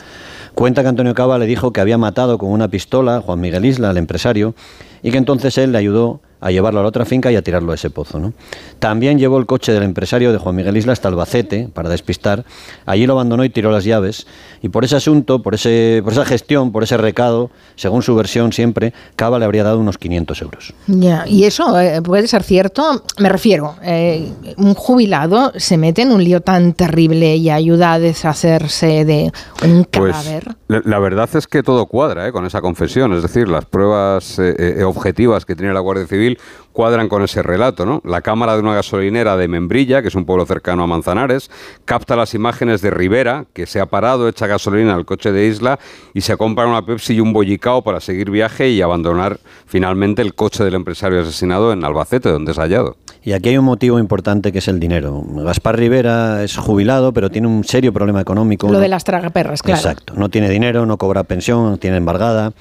Cuenta 0.58 0.82
que 0.82 0.88
Antonio 0.88 1.14
Cava 1.14 1.38
le 1.38 1.46
dijo 1.46 1.72
que 1.72 1.80
había 1.80 1.98
matado 1.98 2.36
con 2.36 2.50
una 2.50 2.66
pistola 2.66 3.18
a 3.18 3.20
Juan 3.20 3.38
Miguel 3.38 3.64
Isla, 3.64 3.92
el 3.92 3.96
empresario, 3.96 4.56
y 5.04 5.12
que 5.12 5.16
entonces 5.16 5.56
él 5.56 5.70
le 5.70 5.78
ayudó 5.78 6.20
a 6.40 6.50
llevarlo 6.50 6.80
a 6.80 6.82
la 6.82 6.88
otra 6.88 7.04
finca 7.04 7.32
y 7.32 7.36
a 7.36 7.42
tirarlo 7.42 7.72
a 7.72 7.74
ese 7.74 7.90
pozo. 7.90 8.18
¿no? 8.18 8.32
También 8.78 9.18
llevó 9.18 9.38
el 9.38 9.46
coche 9.46 9.72
del 9.72 9.82
empresario 9.82 10.32
de 10.32 10.38
Juan 10.38 10.54
Miguel 10.54 10.76
Isla 10.76 10.92
hasta 10.92 11.08
Albacete 11.08 11.68
para 11.72 11.88
despistar. 11.88 12.44
Allí 12.86 13.06
lo 13.06 13.14
abandonó 13.14 13.44
y 13.44 13.50
tiró 13.50 13.70
las 13.70 13.84
llaves. 13.84 14.26
Y 14.62 14.68
por 14.68 14.84
ese 14.84 14.96
asunto, 14.96 15.42
por, 15.42 15.54
ese, 15.54 16.00
por 16.04 16.12
esa 16.12 16.24
gestión, 16.24 16.72
por 16.72 16.82
ese 16.82 16.96
recado, 16.96 17.50
según 17.76 18.02
su 18.02 18.14
versión 18.14 18.52
siempre, 18.52 18.92
Cava 19.16 19.38
le 19.38 19.44
habría 19.44 19.64
dado 19.64 19.78
unos 19.78 19.98
500 19.98 20.42
euros. 20.42 20.74
Ya, 20.86 21.24
y 21.26 21.44
eso 21.44 21.78
eh, 21.80 22.02
puede 22.02 22.26
ser 22.28 22.42
cierto. 22.42 23.02
Me 23.18 23.28
refiero, 23.28 23.74
eh, 23.82 24.30
un 24.56 24.74
jubilado 24.74 25.52
se 25.56 25.76
mete 25.76 26.02
en 26.02 26.12
un 26.12 26.22
lío 26.22 26.40
tan 26.40 26.72
terrible 26.72 27.36
y 27.36 27.50
ayuda 27.50 27.94
a 27.94 27.98
deshacerse 27.98 29.04
de 29.04 29.32
un 29.64 29.84
pues, 29.90 30.12
cadáver. 30.12 30.56
la, 30.68 30.98
verdad 30.98 31.28
es 31.34 31.46
que 31.46 31.62
todo 31.62 31.86
cuadra 31.86 32.28
eh, 32.28 32.32
con 32.32 32.46
esa 32.46 32.60
confesión. 32.60 33.12
Es 33.12 33.22
decir, 33.22 33.48
las 33.48 33.64
pruebas 33.64 34.40
objetivas 34.84 35.44
que 35.44 35.54
tiene 35.54 35.72
la 35.72 35.80
Guardia 35.80 36.06
Civil 36.06 36.27
cuadran 36.72 37.08
con 37.08 37.22
ese 37.22 37.42
relato. 37.42 37.86
¿no? 37.86 38.02
La 38.04 38.20
cámara 38.20 38.54
de 38.54 38.60
una 38.60 38.74
gasolinera 38.74 39.36
de 39.36 39.48
Membrilla, 39.48 40.02
que 40.02 40.08
es 40.08 40.14
un 40.14 40.24
pueblo 40.24 40.46
cercano 40.46 40.82
a 40.82 40.86
Manzanares, 40.86 41.50
capta 41.84 42.16
las 42.16 42.34
imágenes 42.34 42.82
de 42.82 42.90
Rivera, 42.90 43.46
que 43.52 43.66
se 43.66 43.80
ha 43.80 43.86
parado, 43.86 44.28
echa 44.28 44.46
gasolina 44.46 44.94
al 44.94 45.04
coche 45.04 45.32
de 45.32 45.46
Isla 45.46 45.78
y 46.14 46.20
se 46.20 46.36
compra 46.36 46.66
una 46.66 46.84
Pepsi 46.84 47.14
y 47.14 47.20
un 47.20 47.32
bollicao 47.32 47.82
para 47.82 48.00
seguir 48.00 48.30
viaje 48.30 48.68
y 48.70 48.82
abandonar 48.82 49.40
finalmente 49.66 50.22
el 50.22 50.34
coche 50.34 50.64
del 50.64 50.74
empresario 50.74 51.20
asesinado 51.20 51.72
en 51.72 51.84
Albacete, 51.84 52.28
donde 52.28 52.52
es 52.52 52.58
hallado. 52.58 52.96
Y 53.22 53.32
aquí 53.32 53.48
hay 53.48 53.58
un 53.58 53.64
motivo 53.64 53.98
importante 53.98 54.52
que 54.52 54.58
es 54.58 54.68
el 54.68 54.78
dinero. 54.80 55.22
Gaspar 55.26 55.76
Rivera 55.76 56.44
es 56.44 56.56
jubilado, 56.56 57.12
pero 57.12 57.30
tiene 57.30 57.48
un 57.48 57.64
serio 57.64 57.92
problema 57.92 58.20
económico. 58.20 58.68
Lo 58.68 58.78
de 58.78 58.88
las 58.88 59.04
tragaperras, 59.04 59.62
claro. 59.62 59.80
Exacto. 59.80 60.14
No 60.16 60.28
tiene 60.28 60.48
dinero, 60.48 60.86
no 60.86 60.96
cobra 60.96 61.24
pensión, 61.24 61.78
tiene 61.78 61.96
embargada 61.96 62.52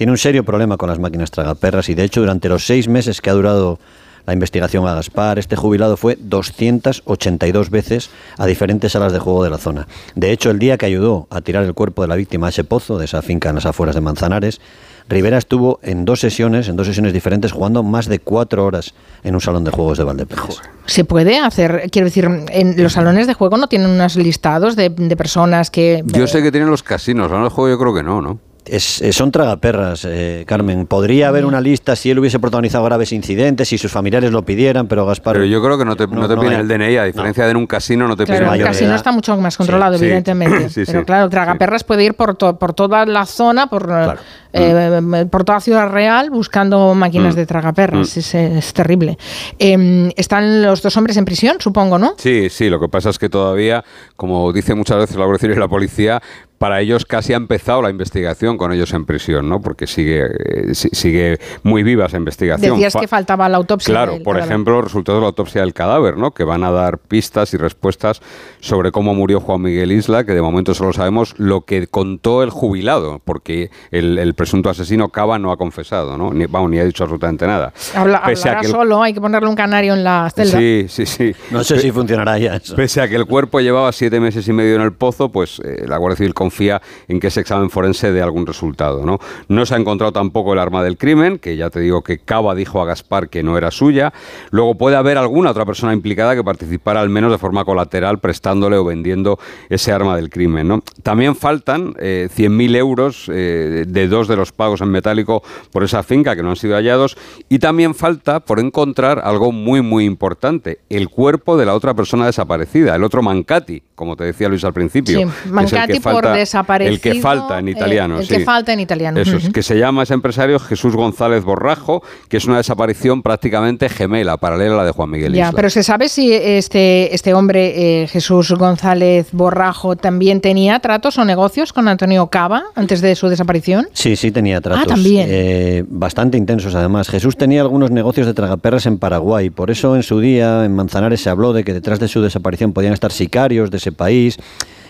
tiene 0.00 0.12
un 0.12 0.16
serio 0.16 0.46
problema 0.46 0.78
con 0.78 0.88
las 0.88 0.98
máquinas 0.98 1.30
tragaperras 1.30 1.90
y 1.90 1.94
de 1.94 2.04
hecho 2.04 2.22
durante 2.22 2.48
los 2.48 2.64
seis 2.64 2.88
meses 2.88 3.20
que 3.20 3.28
ha 3.28 3.34
durado 3.34 3.78
la 4.24 4.32
investigación 4.32 4.88
a 4.88 4.94
Gaspar, 4.94 5.38
este 5.38 5.56
jubilado 5.56 5.98
fue 5.98 6.16
282 6.18 7.68
veces 7.68 8.08
a 8.38 8.46
diferentes 8.46 8.92
salas 8.92 9.12
de 9.12 9.18
juego 9.18 9.44
de 9.44 9.50
la 9.50 9.58
zona. 9.58 9.86
De 10.14 10.32
hecho, 10.32 10.50
el 10.50 10.58
día 10.58 10.78
que 10.78 10.86
ayudó 10.86 11.26
a 11.28 11.42
tirar 11.42 11.64
el 11.64 11.74
cuerpo 11.74 12.00
de 12.00 12.08
la 12.08 12.16
víctima 12.16 12.46
a 12.46 12.48
ese 12.48 12.64
pozo, 12.64 12.96
de 12.96 13.04
esa 13.04 13.20
finca 13.20 13.50
en 13.50 13.56
las 13.56 13.66
afueras 13.66 13.94
de 13.94 14.00
Manzanares, 14.00 14.62
Rivera 15.06 15.36
estuvo 15.36 15.80
en 15.82 16.06
dos 16.06 16.20
sesiones, 16.20 16.68
en 16.68 16.76
dos 16.76 16.86
sesiones 16.86 17.12
diferentes, 17.12 17.52
jugando 17.52 17.82
más 17.82 18.06
de 18.06 18.20
cuatro 18.20 18.64
horas 18.64 18.94
en 19.22 19.34
un 19.34 19.42
salón 19.42 19.64
de 19.64 19.70
juegos 19.70 19.98
de 19.98 20.04
Valdepeñas. 20.04 20.62
Se 20.86 21.04
puede 21.04 21.38
hacer, 21.38 21.90
quiero 21.92 22.06
decir, 22.06 22.26
en 22.48 22.82
los 22.82 22.94
salones 22.94 23.26
de 23.26 23.34
juego 23.34 23.58
no 23.58 23.66
tienen 23.66 23.90
unos 23.90 24.16
listados 24.16 24.76
de, 24.76 24.88
de 24.88 25.16
personas 25.16 25.70
que... 25.70 26.02
Yo 26.06 26.26
sé 26.26 26.42
que 26.42 26.50
tienen 26.50 26.70
los 26.70 26.82
casinos, 26.82 27.28
salones 27.28 27.50
de 27.50 27.54
juego 27.54 27.68
yo 27.68 27.78
creo 27.78 27.94
que 27.94 28.02
no, 28.02 28.22
¿no? 28.22 28.38
Es, 28.70 29.02
eh, 29.02 29.12
son 29.12 29.32
tragaperras, 29.32 30.06
eh, 30.08 30.44
Carmen. 30.46 30.86
Podría 30.86 31.26
haber 31.26 31.44
una 31.44 31.60
lista 31.60 31.96
si 31.96 32.08
él 32.10 32.20
hubiese 32.20 32.38
protagonizado 32.38 32.84
graves 32.84 33.10
incidentes, 33.12 33.68
si 33.68 33.78
sus 33.78 33.90
familiares 33.90 34.30
lo 34.30 34.44
pidieran, 34.44 34.86
pero 34.86 35.04
Gaspar. 35.06 35.32
Pero 35.34 35.44
yo 35.44 35.60
creo 35.60 35.76
que 35.76 35.84
no 35.84 35.96
te, 35.96 36.06
no, 36.06 36.28
te 36.28 36.36
pide 36.36 36.54
el 36.54 36.68
DNI, 36.68 36.96
a 36.98 37.04
diferencia 37.04 37.44
de 37.46 37.50
en 37.50 37.56
un 37.56 37.66
casino, 37.66 38.06
no 38.06 38.16
te 38.16 38.24
claro, 38.26 38.46
pide 38.52 38.58
el 38.60 38.64
casino 38.64 38.94
está 38.94 39.10
mucho 39.10 39.36
más 39.38 39.56
controlado, 39.56 39.98
Sí, 39.98 40.04
evidentemente. 40.04 40.68
Sí, 40.70 40.82
pero 40.86 41.04
claro, 41.04 41.28
tragaperras 41.28 41.82
puede 41.82 42.04
ir 42.04 42.14
por, 42.14 42.36
to- 42.36 42.58
por 42.60 42.72
toda 42.72 43.04
la 43.06 43.26
zona, 43.26 43.66
por, 43.66 43.86
Claro. 43.86 44.20
eh, 44.52 45.26
por 45.28 45.42
toda 45.42 45.58
Ciudad 45.58 45.88
Real, 45.90 46.30
buscando 46.30 46.94
máquinas 46.94 47.34
Mm. 47.34 47.38
de 47.38 47.46
tragaperras. 47.46 48.16
Mm. 48.16 48.20
Es, 48.20 48.34
es 48.36 48.72
terrible. 48.72 49.18
Eh, 49.58 50.12
están 50.16 50.62
los 50.62 50.80
dos 50.80 50.96
hombres 50.96 51.16
en 51.16 51.24
prisión, 51.24 51.56
supongo, 51.58 51.98
¿no? 51.98 52.14
Sí, 52.18 52.48
sí, 52.50 52.68
lo 52.70 52.78
que 52.78 52.88
pasa 52.88 53.10
es 53.10 53.18
que 53.18 53.28
todavía, 53.28 53.84
como 54.16 54.52
dice 54.52 54.76
muchas 54.76 54.98
veces 54.98 55.16
la 55.16 55.24
Guardia 55.24 55.40
Civil 55.40 55.56
y 55.56 55.60
la 55.60 55.66
policía, 55.68 56.22
para 56.60 56.82
ellos 56.82 57.06
casi 57.06 57.32
ha 57.32 57.36
empezado 57.36 57.80
la 57.80 57.88
investigación 57.88 58.58
con 58.58 58.70
ellos 58.70 58.92
en 58.92 59.06
prisión, 59.06 59.48
¿no? 59.48 59.62
Porque 59.62 59.86
sigue, 59.86 60.26
eh, 60.26 60.74
si- 60.74 60.90
sigue 60.90 61.38
muy 61.62 61.82
viva 61.82 62.04
esa 62.04 62.18
investigación. 62.18 62.74
Decías 62.74 62.92
Fa- 62.92 63.00
que 63.00 63.08
faltaba 63.08 63.48
la 63.48 63.56
autopsia. 63.56 63.94
Claro, 63.94 64.12
del 64.12 64.22
por 64.22 64.34
cadáver. 64.36 64.52
ejemplo, 64.52 64.74
los 64.74 64.84
resultados 64.84 65.20
de 65.20 65.22
la 65.22 65.28
autopsia 65.28 65.62
del 65.62 65.72
cadáver, 65.72 66.18
¿no? 66.18 66.32
Que 66.32 66.44
van 66.44 66.62
a 66.62 66.70
dar 66.70 66.98
pistas 66.98 67.54
y 67.54 67.56
respuestas 67.56 68.20
sobre 68.60 68.92
cómo 68.92 69.14
murió 69.14 69.40
Juan 69.40 69.62
Miguel 69.62 69.90
Isla, 69.90 70.24
que 70.24 70.32
de 70.34 70.42
momento 70.42 70.74
solo 70.74 70.92
sabemos 70.92 71.34
lo 71.38 71.62
que 71.62 71.86
contó 71.86 72.42
el 72.42 72.50
jubilado, 72.50 73.22
porque 73.24 73.70
el, 73.90 74.18
el 74.18 74.34
presunto 74.34 74.68
asesino 74.68 75.08
Cava 75.08 75.38
no 75.38 75.52
ha 75.52 75.56
confesado, 75.56 76.18
¿no? 76.18 76.34
Ni, 76.34 76.44
vamos, 76.44 76.70
ni 76.70 76.78
ha 76.78 76.84
dicho 76.84 77.04
absolutamente 77.04 77.46
nada. 77.46 77.72
Habla- 77.94 78.22
Pese 78.26 78.48
a 78.48 78.52
hablará 78.52 78.60
que 78.60 78.66
el- 78.66 78.72
solo, 78.72 79.02
hay 79.02 79.14
que 79.14 79.20
ponerle 79.22 79.48
un 79.48 79.56
canario 79.56 79.94
en 79.94 80.04
la 80.04 80.28
celda. 80.28 80.58
Sí, 80.58 80.84
sí, 80.90 81.06
sí. 81.06 81.32
No 81.50 81.64
sé 81.64 81.78
si 81.80 81.90
funcionará 81.90 82.36
ya 82.38 82.56
eso. 82.56 82.76
Pese 82.76 83.00
a 83.00 83.08
que 83.08 83.16
el 83.16 83.24
cuerpo 83.24 83.60
llevaba 83.60 83.90
siete 83.92 84.20
meses 84.20 84.46
y 84.46 84.52
medio 84.52 84.74
en 84.76 84.82
el 84.82 84.92
pozo, 84.92 85.30
pues 85.30 85.58
eh, 85.64 85.84
la 85.88 85.96
Guardia 85.96 86.18
Civil 86.18 86.34
confía 86.50 86.82
en 87.06 87.20
que 87.20 87.28
ese 87.28 87.40
examen 87.40 87.70
forense 87.70 88.10
dé 88.10 88.20
algún 88.22 88.44
resultado. 88.44 89.06
¿no? 89.06 89.18
no 89.48 89.64
se 89.64 89.74
ha 89.74 89.78
encontrado 89.78 90.12
tampoco 90.12 90.52
el 90.52 90.58
arma 90.58 90.82
del 90.82 90.96
crimen, 90.98 91.38
que 91.38 91.56
ya 91.56 91.70
te 91.70 91.78
digo 91.78 92.02
que 92.02 92.18
Cava 92.18 92.56
dijo 92.56 92.82
a 92.82 92.86
Gaspar 92.86 93.28
que 93.28 93.44
no 93.44 93.56
era 93.56 93.70
suya. 93.70 94.12
Luego 94.50 94.74
puede 94.74 94.96
haber 94.96 95.16
alguna 95.16 95.50
otra 95.52 95.64
persona 95.64 95.92
implicada 95.92 96.34
que 96.34 96.42
participara 96.42 97.00
al 97.00 97.08
menos 97.08 97.30
de 97.30 97.38
forma 97.38 97.64
colateral 97.64 98.18
prestándole 98.18 98.76
o 98.76 98.84
vendiendo 98.84 99.38
ese 99.68 99.92
arma 99.92 100.16
del 100.16 100.28
crimen. 100.28 100.66
¿no? 100.66 100.82
También 101.04 101.36
faltan 101.36 101.94
eh, 102.00 102.28
100.000 102.36 102.76
euros 102.76 103.30
eh, 103.32 103.84
de 103.86 104.08
dos 104.08 104.26
de 104.26 104.34
los 104.34 104.50
pagos 104.50 104.80
en 104.80 104.88
metálico 104.90 105.42
por 105.72 105.84
esa 105.84 106.02
finca 106.02 106.34
que 106.34 106.42
no 106.42 106.50
han 106.50 106.56
sido 106.56 106.74
hallados. 106.74 107.16
Y 107.48 107.60
también 107.60 107.94
falta 107.94 108.40
por 108.40 108.58
encontrar 108.58 109.20
algo 109.22 109.52
muy, 109.52 109.82
muy 109.82 110.04
importante, 110.04 110.80
el 110.88 111.08
cuerpo 111.08 111.56
de 111.56 111.66
la 111.66 111.74
otra 111.74 111.94
persona 111.94 112.26
desaparecida, 112.26 112.96
el 112.96 113.04
otro 113.04 113.22
Mancati, 113.22 113.82
como 113.94 114.16
te 114.16 114.24
decía 114.24 114.48
Luis 114.48 114.64
al 114.64 114.72
principio. 114.72 115.16
Sí, 115.18 115.24
que 115.24 115.30
es 115.30 115.46
el 115.46 115.52
Mancati 115.52 116.00
por 116.00 116.12
falta- 116.14 116.39
desaparecido. 116.40 116.94
El 116.94 117.00
que 117.00 117.20
falta 117.20 117.58
en 117.58 117.68
eh, 117.68 117.72
italiano. 117.72 118.18
el 118.18 118.26
sí. 118.26 118.36
que 118.36 118.44
falta 118.44 118.72
en 118.72 118.80
italiano. 118.80 119.20
Eso 119.20 119.36
es, 119.36 119.50
que 119.50 119.62
se 119.62 119.78
llama 119.78 120.02
ese 120.02 120.14
empresario 120.14 120.58
Jesús 120.58 120.96
González 120.96 121.44
Borrajo, 121.44 122.02
que 122.28 122.36
es 122.38 122.44
una 122.46 122.56
desaparición 122.56 123.22
prácticamente 123.22 123.88
gemela, 123.88 124.36
paralela 124.36 124.74
a 124.74 124.76
la 124.78 124.84
de 124.84 124.92
Juan 124.92 125.10
Miguel 125.10 125.32
Ya, 125.32 125.46
Isla. 125.48 125.56
pero 125.56 125.70
se 125.70 125.82
sabe 125.82 126.08
si 126.08 126.32
este, 126.32 127.14
este 127.14 127.34
hombre, 127.34 128.02
eh, 128.02 128.08
Jesús 128.08 128.52
González 128.52 129.28
Borrajo, 129.32 129.96
también 129.96 130.40
tenía 130.40 130.80
tratos 130.80 131.18
o 131.18 131.24
negocios 131.24 131.72
con 131.72 131.88
Antonio 131.88 132.26
Cava 132.28 132.64
antes 132.74 133.00
de 133.00 133.14
su 133.14 133.28
desaparición. 133.28 133.88
Sí, 133.92 134.16
sí 134.16 134.30
tenía 134.30 134.60
tratos. 134.60 134.84
Ah, 134.84 134.86
también. 134.88 135.26
eh, 135.30 135.84
bastante 135.88 136.36
intensos 136.36 136.74
además. 136.74 137.08
Jesús 137.08 137.36
tenía 137.36 137.60
algunos 137.60 137.90
negocios 137.90 138.26
de 138.26 138.34
tragaperras 138.34 138.86
en 138.86 138.98
Paraguay. 138.98 139.50
Por 139.50 139.70
eso 139.70 139.96
en 139.96 140.02
su 140.02 140.20
día 140.20 140.64
en 140.64 140.74
Manzanares 140.74 141.20
se 141.20 141.30
habló 141.30 141.52
de 141.52 141.64
que 141.64 141.72
detrás 141.72 142.00
de 142.00 142.08
su 142.08 142.22
desaparición 142.22 142.72
podían 142.72 142.92
estar 142.92 143.12
sicarios 143.12 143.70
de 143.70 143.76
ese 143.76 143.92
país. 143.92 144.38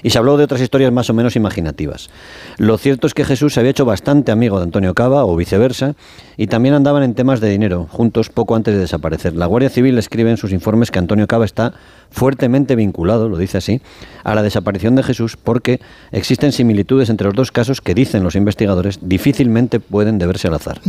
Y 0.03 0.11
se 0.11 0.19
habló 0.19 0.37
de 0.37 0.45
otras 0.45 0.61
historias 0.61 0.93
más 0.93 1.11
o 1.11 1.15
menos 1.15 1.37
imaginativas. 1.37 2.11
Lo 2.57 2.79
cierto 2.79 3.07
es 3.07 3.15
que 3.15 3.25
Jesús 3.25 3.55
se 3.55 3.61
había 3.61 3.71
hecho 3.71 3.85
bastante 3.85 4.33
amigo 4.33 4.59
de 4.59 4.65
Antonio 4.65 4.95
Cava 4.95 5.25
o 5.25 5.37
viceversa 5.37 5.95
y 6.37 6.47
también 6.47 6.75
andaban 6.75 7.03
en 7.03 7.15
temas 7.15 7.41
de 7.41 7.51
dinero, 7.51 7.87
juntos 7.91 8.31
poco 8.31 8.57
antes 8.57 8.75
de 8.75 8.81
desaparecer. 8.81 9.35
La 9.35 9.47
Guardia 9.47 9.69
Civil 9.69 9.99
escribe 9.99 10.31
en 10.31 10.37
sus 10.37 10.53
informes 10.53 10.91
que 10.91 10.99
Antonio 10.99 11.27
Cava 11.27 11.45
está 11.45 11.75
fuertemente 12.11 12.77
vinculado, 12.77 13.29
lo 13.29 13.37
dice 13.37 13.59
así, 13.59 13.81
a 14.25 14.35
la 14.35 14.43
desaparición 14.43 14.97
de 14.97 15.03
Jesús 15.03 15.37
porque 15.37 15.81
existen 16.13 16.53
similitudes 16.53 17.11
entre 17.11 17.27
los 17.27 17.35
dos 17.35 17.53
casos 17.53 17.81
que, 17.81 17.95
dicen 17.95 18.23
los 18.23 18.35
investigadores, 18.37 18.99
difícilmente 19.03 19.81
pueden 19.81 20.19
deberse 20.19 20.49
al 20.49 20.55
azar. 20.55 20.81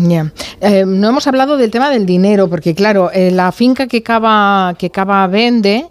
Eh, 0.62 0.86
no 0.86 1.10
hemos 1.10 1.28
hablado 1.28 1.58
del 1.58 1.72
tema 1.72 1.90
del 1.90 2.06
dinero, 2.06 2.50
porque 2.50 2.74
claro, 2.74 3.12
eh, 3.12 3.32
la 3.32 3.52
finca 3.52 3.88
que 3.88 4.02
Cava, 4.02 4.76
que 4.78 4.90
Cava 4.90 5.28
vende 5.28 5.86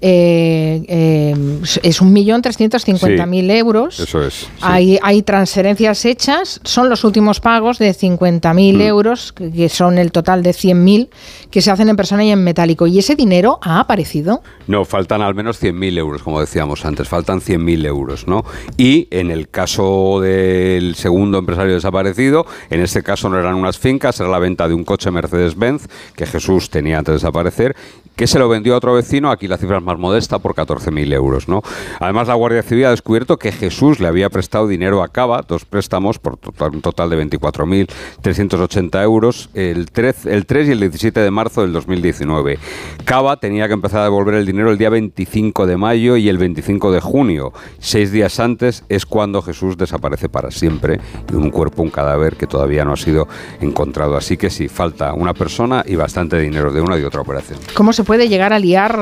eh, 0.00 0.82
eh, 0.88 1.60
es 1.82 2.00
un 2.00 2.12
millón 2.12 2.42
trescientos 2.42 2.84
cincuenta 2.84 3.26
mil 3.26 3.50
euros. 3.50 4.00
Eso 4.00 4.22
es. 4.22 4.34
sí. 4.34 4.46
Hay, 4.62 4.98
hay 5.02 5.22
transferencias 5.22 6.04
hechas, 6.04 6.60
son 6.64 6.88
los 6.88 7.04
últimos 7.04 7.40
pagos 7.40 7.78
de 7.78 7.94
50.000 7.94 8.76
Mm. 8.76 8.80
euros, 8.80 9.32
que, 9.32 9.50
que 9.50 9.68
son 9.68 9.98
el 9.98 10.12
total 10.12 10.42
de 10.42 10.50
100.000, 10.50 11.08
que 11.50 11.60
se 11.62 11.70
hacen 11.70 11.88
en 11.88 11.96
persona 11.96 12.24
y 12.24 12.30
en 12.30 12.42
metálico. 12.44 12.86
¿Y 12.86 12.98
ese 12.98 13.14
dinero 13.14 13.58
ha 13.62 13.80
aparecido? 13.80 14.42
No, 14.66 14.84
faltan 14.84 15.22
al 15.22 15.34
menos 15.34 15.62
100.000 15.62 15.98
euros, 15.98 16.22
como 16.22 16.40
decíamos 16.40 16.84
antes, 16.84 17.08
faltan 17.08 17.40
100.000 17.40 17.86
euros, 17.86 18.26
¿no? 18.26 18.44
Y 18.76 19.08
en 19.10 19.30
el 19.30 19.48
caso 19.48 20.20
del 20.20 20.94
segundo 20.94 21.38
empresario 21.38 21.74
desaparecido, 21.74 22.46
en 22.70 22.80
este 22.80 23.02
caso 23.02 23.28
no 23.28 23.38
eran 23.38 23.54
unas 23.54 23.78
fincas, 23.78 24.18
era 24.20 24.28
la 24.28 24.38
venta 24.38 24.68
de 24.68 24.74
un 24.74 24.84
coche 24.84 25.10
Mercedes-Benz 25.10 25.86
que 26.14 26.26
Jesús 26.26 26.70
tenía 26.70 26.98
antes 26.98 27.12
de 27.12 27.16
desaparecer, 27.16 27.76
que 28.20 28.26
se 28.26 28.38
lo 28.38 28.50
vendió 28.50 28.74
a 28.74 28.76
otro 28.76 28.92
vecino, 28.92 29.30
aquí 29.30 29.48
la 29.48 29.56
cifra 29.56 29.78
es 29.78 29.82
más 29.82 29.98
modesta, 29.98 30.40
por 30.40 30.54
14.000 30.54 31.10
euros, 31.14 31.48
¿no? 31.48 31.62
Además, 32.00 32.28
la 32.28 32.34
Guardia 32.34 32.62
Civil 32.62 32.84
ha 32.84 32.90
descubierto 32.90 33.38
que 33.38 33.50
Jesús 33.50 33.98
le 33.98 34.08
había 34.08 34.28
prestado 34.28 34.68
dinero 34.68 35.02
a 35.02 35.08
Cava, 35.08 35.40
dos 35.48 35.64
préstamos 35.64 36.18
por 36.18 36.36
total- 36.36 36.74
un 36.74 36.82
total 36.82 37.08
de 37.08 37.16
24.380 37.16 39.02
euros, 39.02 39.48
el 39.54 39.90
3, 39.90 40.26
el 40.26 40.44
3 40.44 40.68
y 40.68 40.72
el 40.72 40.80
17 40.80 41.18
de 41.18 41.30
marzo 41.30 41.62
del 41.62 41.72
2019. 41.72 42.58
Cava 43.06 43.38
tenía 43.38 43.68
que 43.68 43.72
empezar 43.72 44.00
a 44.00 44.04
devolver 44.04 44.34
el 44.34 44.44
dinero 44.44 44.70
el 44.70 44.76
día 44.76 44.90
25 44.90 45.66
de 45.66 45.78
mayo 45.78 46.16
y 46.18 46.28
el 46.28 46.36
25 46.36 46.92
de 46.92 47.00
junio. 47.00 47.54
Seis 47.78 48.12
días 48.12 48.38
antes 48.38 48.84
es 48.90 49.06
cuando 49.06 49.40
Jesús 49.40 49.78
desaparece 49.78 50.28
para 50.28 50.50
siempre 50.50 51.00
y 51.32 51.36
un 51.36 51.50
cuerpo, 51.50 51.82
un 51.82 51.88
cadáver 51.90 52.36
que 52.36 52.46
todavía 52.46 52.84
no 52.84 52.92
ha 52.92 52.96
sido 52.98 53.28
encontrado. 53.62 54.14
Así 54.18 54.36
que 54.36 54.50
sí, 54.50 54.68
falta 54.68 55.14
una 55.14 55.32
persona 55.32 55.82
y 55.86 55.96
bastante 55.96 56.38
dinero 56.38 56.70
de 56.70 56.82
una 56.82 56.98
y 56.98 57.02
otra 57.02 57.22
operación. 57.22 57.58
¿Cómo 57.74 57.94
se 57.94 58.04
puede 58.10 58.28
llegar 58.28 58.52
a 58.52 58.58
liar 58.58 58.98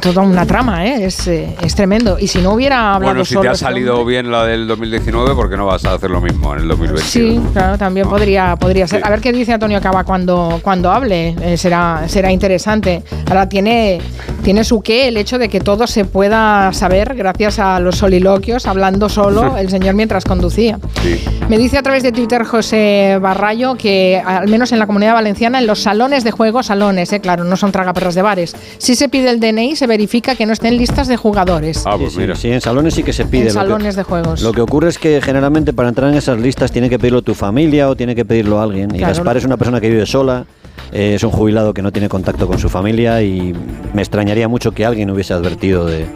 toda 0.00 0.22
una 0.22 0.46
trama? 0.46 0.86
eh? 0.86 1.04
Es, 1.04 1.26
eh, 1.28 1.54
es 1.62 1.74
tremendo. 1.74 2.18
Y 2.18 2.26
si 2.28 2.40
no 2.40 2.52
hubiera 2.52 2.94
hablado 2.94 3.12
Bueno, 3.14 3.24
si 3.24 3.36
te 3.36 3.48
ha 3.48 3.54
salido 3.54 4.04
bien 4.04 4.30
la 4.30 4.44
del 4.44 4.66
2019, 4.66 5.34
¿por 5.34 5.50
qué 5.50 5.56
no 5.56 5.66
vas 5.66 5.84
a 5.84 5.94
hacer 5.94 6.10
lo 6.10 6.20
mismo 6.20 6.54
en 6.54 6.60
el 6.62 6.68
2021? 6.68 7.06
Sí, 7.08 7.40
claro, 7.52 7.78
también 7.78 8.06
No. 8.06 8.10
podría, 8.12 8.56
podría 8.56 8.86
ser. 8.86 9.00
Sí. 9.00 9.06
A 9.06 9.10
ver 9.10 9.20
qué 9.20 9.32
dice 9.32 9.52
Antonio 9.52 9.80
Cava 9.80 10.04
cuando, 10.04 10.60
cuando 10.62 10.90
hable. 10.90 11.34
Eh, 11.42 11.56
será, 11.56 12.04
será 12.06 12.32
interesante. 12.32 13.02
Ahora 13.28 13.48
tiene, 13.48 14.00
tiene 14.42 14.64
su 14.64 14.80
qué 14.80 15.08
el 15.08 15.16
hecho 15.16 15.38
de 15.38 15.48
que 15.48 15.60
todo 15.60 15.86
se 15.86 16.04
pueda 16.04 16.72
saber 16.72 17.14
gracias 17.14 17.58
a 17.58 17.78
los 17.80 17.96
soliloquios, 17.96 18.66
hablando 18.66 19.08
solo 19.08 19.56
el 19.58 19.68
señor 19.70 19.94
mientras 19.94 20.24
conducía. 20.24 20.78
Sí. 21.02 21.22
Me 21.48 21.58
dice 21.58 21.78
a 21.78 21.82
través 21.82 22.02
de 22.02 22.12
Twitter 22.12 22.44
José 22.44 23.18
Barrayo 23.20 23.74
que 23.76 24.22
al 24.24 24.48
menos 24.48 24.72
en 24.72 24.78
la 24.78 24.86
comunidad 24.86 25.14
valenciana, 25.14 25.58
en 25.58 25.66
los 25.66 25.80
salones 25.80 26.24
de 26.24 26.30
juego, 26.30 26.62
salones, 26.62 27.12
eh, 27.12 27.20
claro, 27.20 27.44
no 27.44 27.56
son 27.56 27.70
tragaperras 27.72 28.14
de 28.14 28.22
bares, 28.22 28.56
si 28.78 28.94
se 28.94 29.08
pide 29.08 29.28
el 29.30 29.40
DNI 29.40 29.73
se 29.76 29.86
verifica 29.86 30.34
que 30.34 30.46
no 30.46 30.52
estén 30.52 30.76
listas 30.76 31.08
de 31.08 31.16
jugadores. 31.16 31.82
Ah, 31.86 31.96
pues 31.98 32.12
Sí, 32.14 32.18
mira. 32.20 32.34
sí, 32.36 32.50
en 32.50 32.60
salones 32.60 32.94
sí 32.94 33.02
que 33.02 33.12
se 33.12 33.24
pide. 33.24 33.42
en 33.42 33.46
lo 33.48 33.50
que- 33.52 33.66
salones 33.66 33.96
de 33.96 34.02
juegos. 34.02 34.42
Lo 34.42 34.52
que 34.52 34.60
ocurre 34.60 34.88
es 34.88 34.98
que 34.98 35.20
generalmente 35.22 35.72
para 35.72 35.88
entrar 35.88 36.10
en 36.10 36.16
esas 36.16 36.38
listas 36.38 36.70
tiene 36.72 36.88
que 36.90 36.98
pedirlo 36.98 37.22
tu 37.22 37.34
familia 37.34 37.88
o 37.88 37.96
tiene 37.96 38.14
que 38.14 38.24
pedirlo 38.24 38.60
alguien. 38.60 38.94
Y 38.94 38.98
Claro. 38.98 39.14
Gaspar 39.14 39.36
es 39.36 39.44
una 39.44 39.56
persona 39.56 39.80
que 39.80 39.88
vive 39.90 40.06
sola, 40.06 40.44
eh, 40.92 41.14
es 41.16 41.22
un 41.24 41.30
jubilado 41.30 41.74
que 41.74 41.82
no 41.82 41.92
tiene 41.92 42.08
contacto 42.08 42.46
con 42.46 42.58
su 42.58 42.68
familia 42.68 43.22
y 43.22 43.54
me 43.92 44.02
extrañaría 44.02 44.48
mucho 44.48 44.72
que 44.72 44.84
alguien 44.84 45.10
hubiese 45.10 45.32
advertido 45.34 45.86
de, 45.86 46.06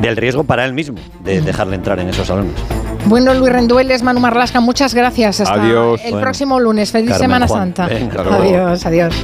del 0.00 0.16
riesgo 0.16 0.44
para 0.44 0.64
él 0.64 0.72
mismo 0.72 0.98
de 1.24 1.40
dejarle 1.40 1.76
entrar 1.76 1.98
en 2.00 2.08
esos 2.08 2.26
salones. 2.26 2.52
Bueno, 3.06 3.34
Luis 3.34 3.52
Rendueles, 3.52 4.02
Manu 4.02 4.20
Marlasca, 4.20 4.60
muchas 4.60 4.94
gracias. 4.94 5.40
Hasta 5.40 5.62
Adiós. 5.62 6.00
el 6.04 6.12
Bueno. 6.12 6.24
próximo 6.24 6.58
lunes. 6.58 6.90
Feliz 6.90 7.10
Carmen 7.10 7.24
Semana 7.28 7.46
Juan. 7.46 7.60
Santa. 7.74 7.86
Venga, 7.86 8.22
adiós, 8.38 8.86
adiós. 8.86 9.14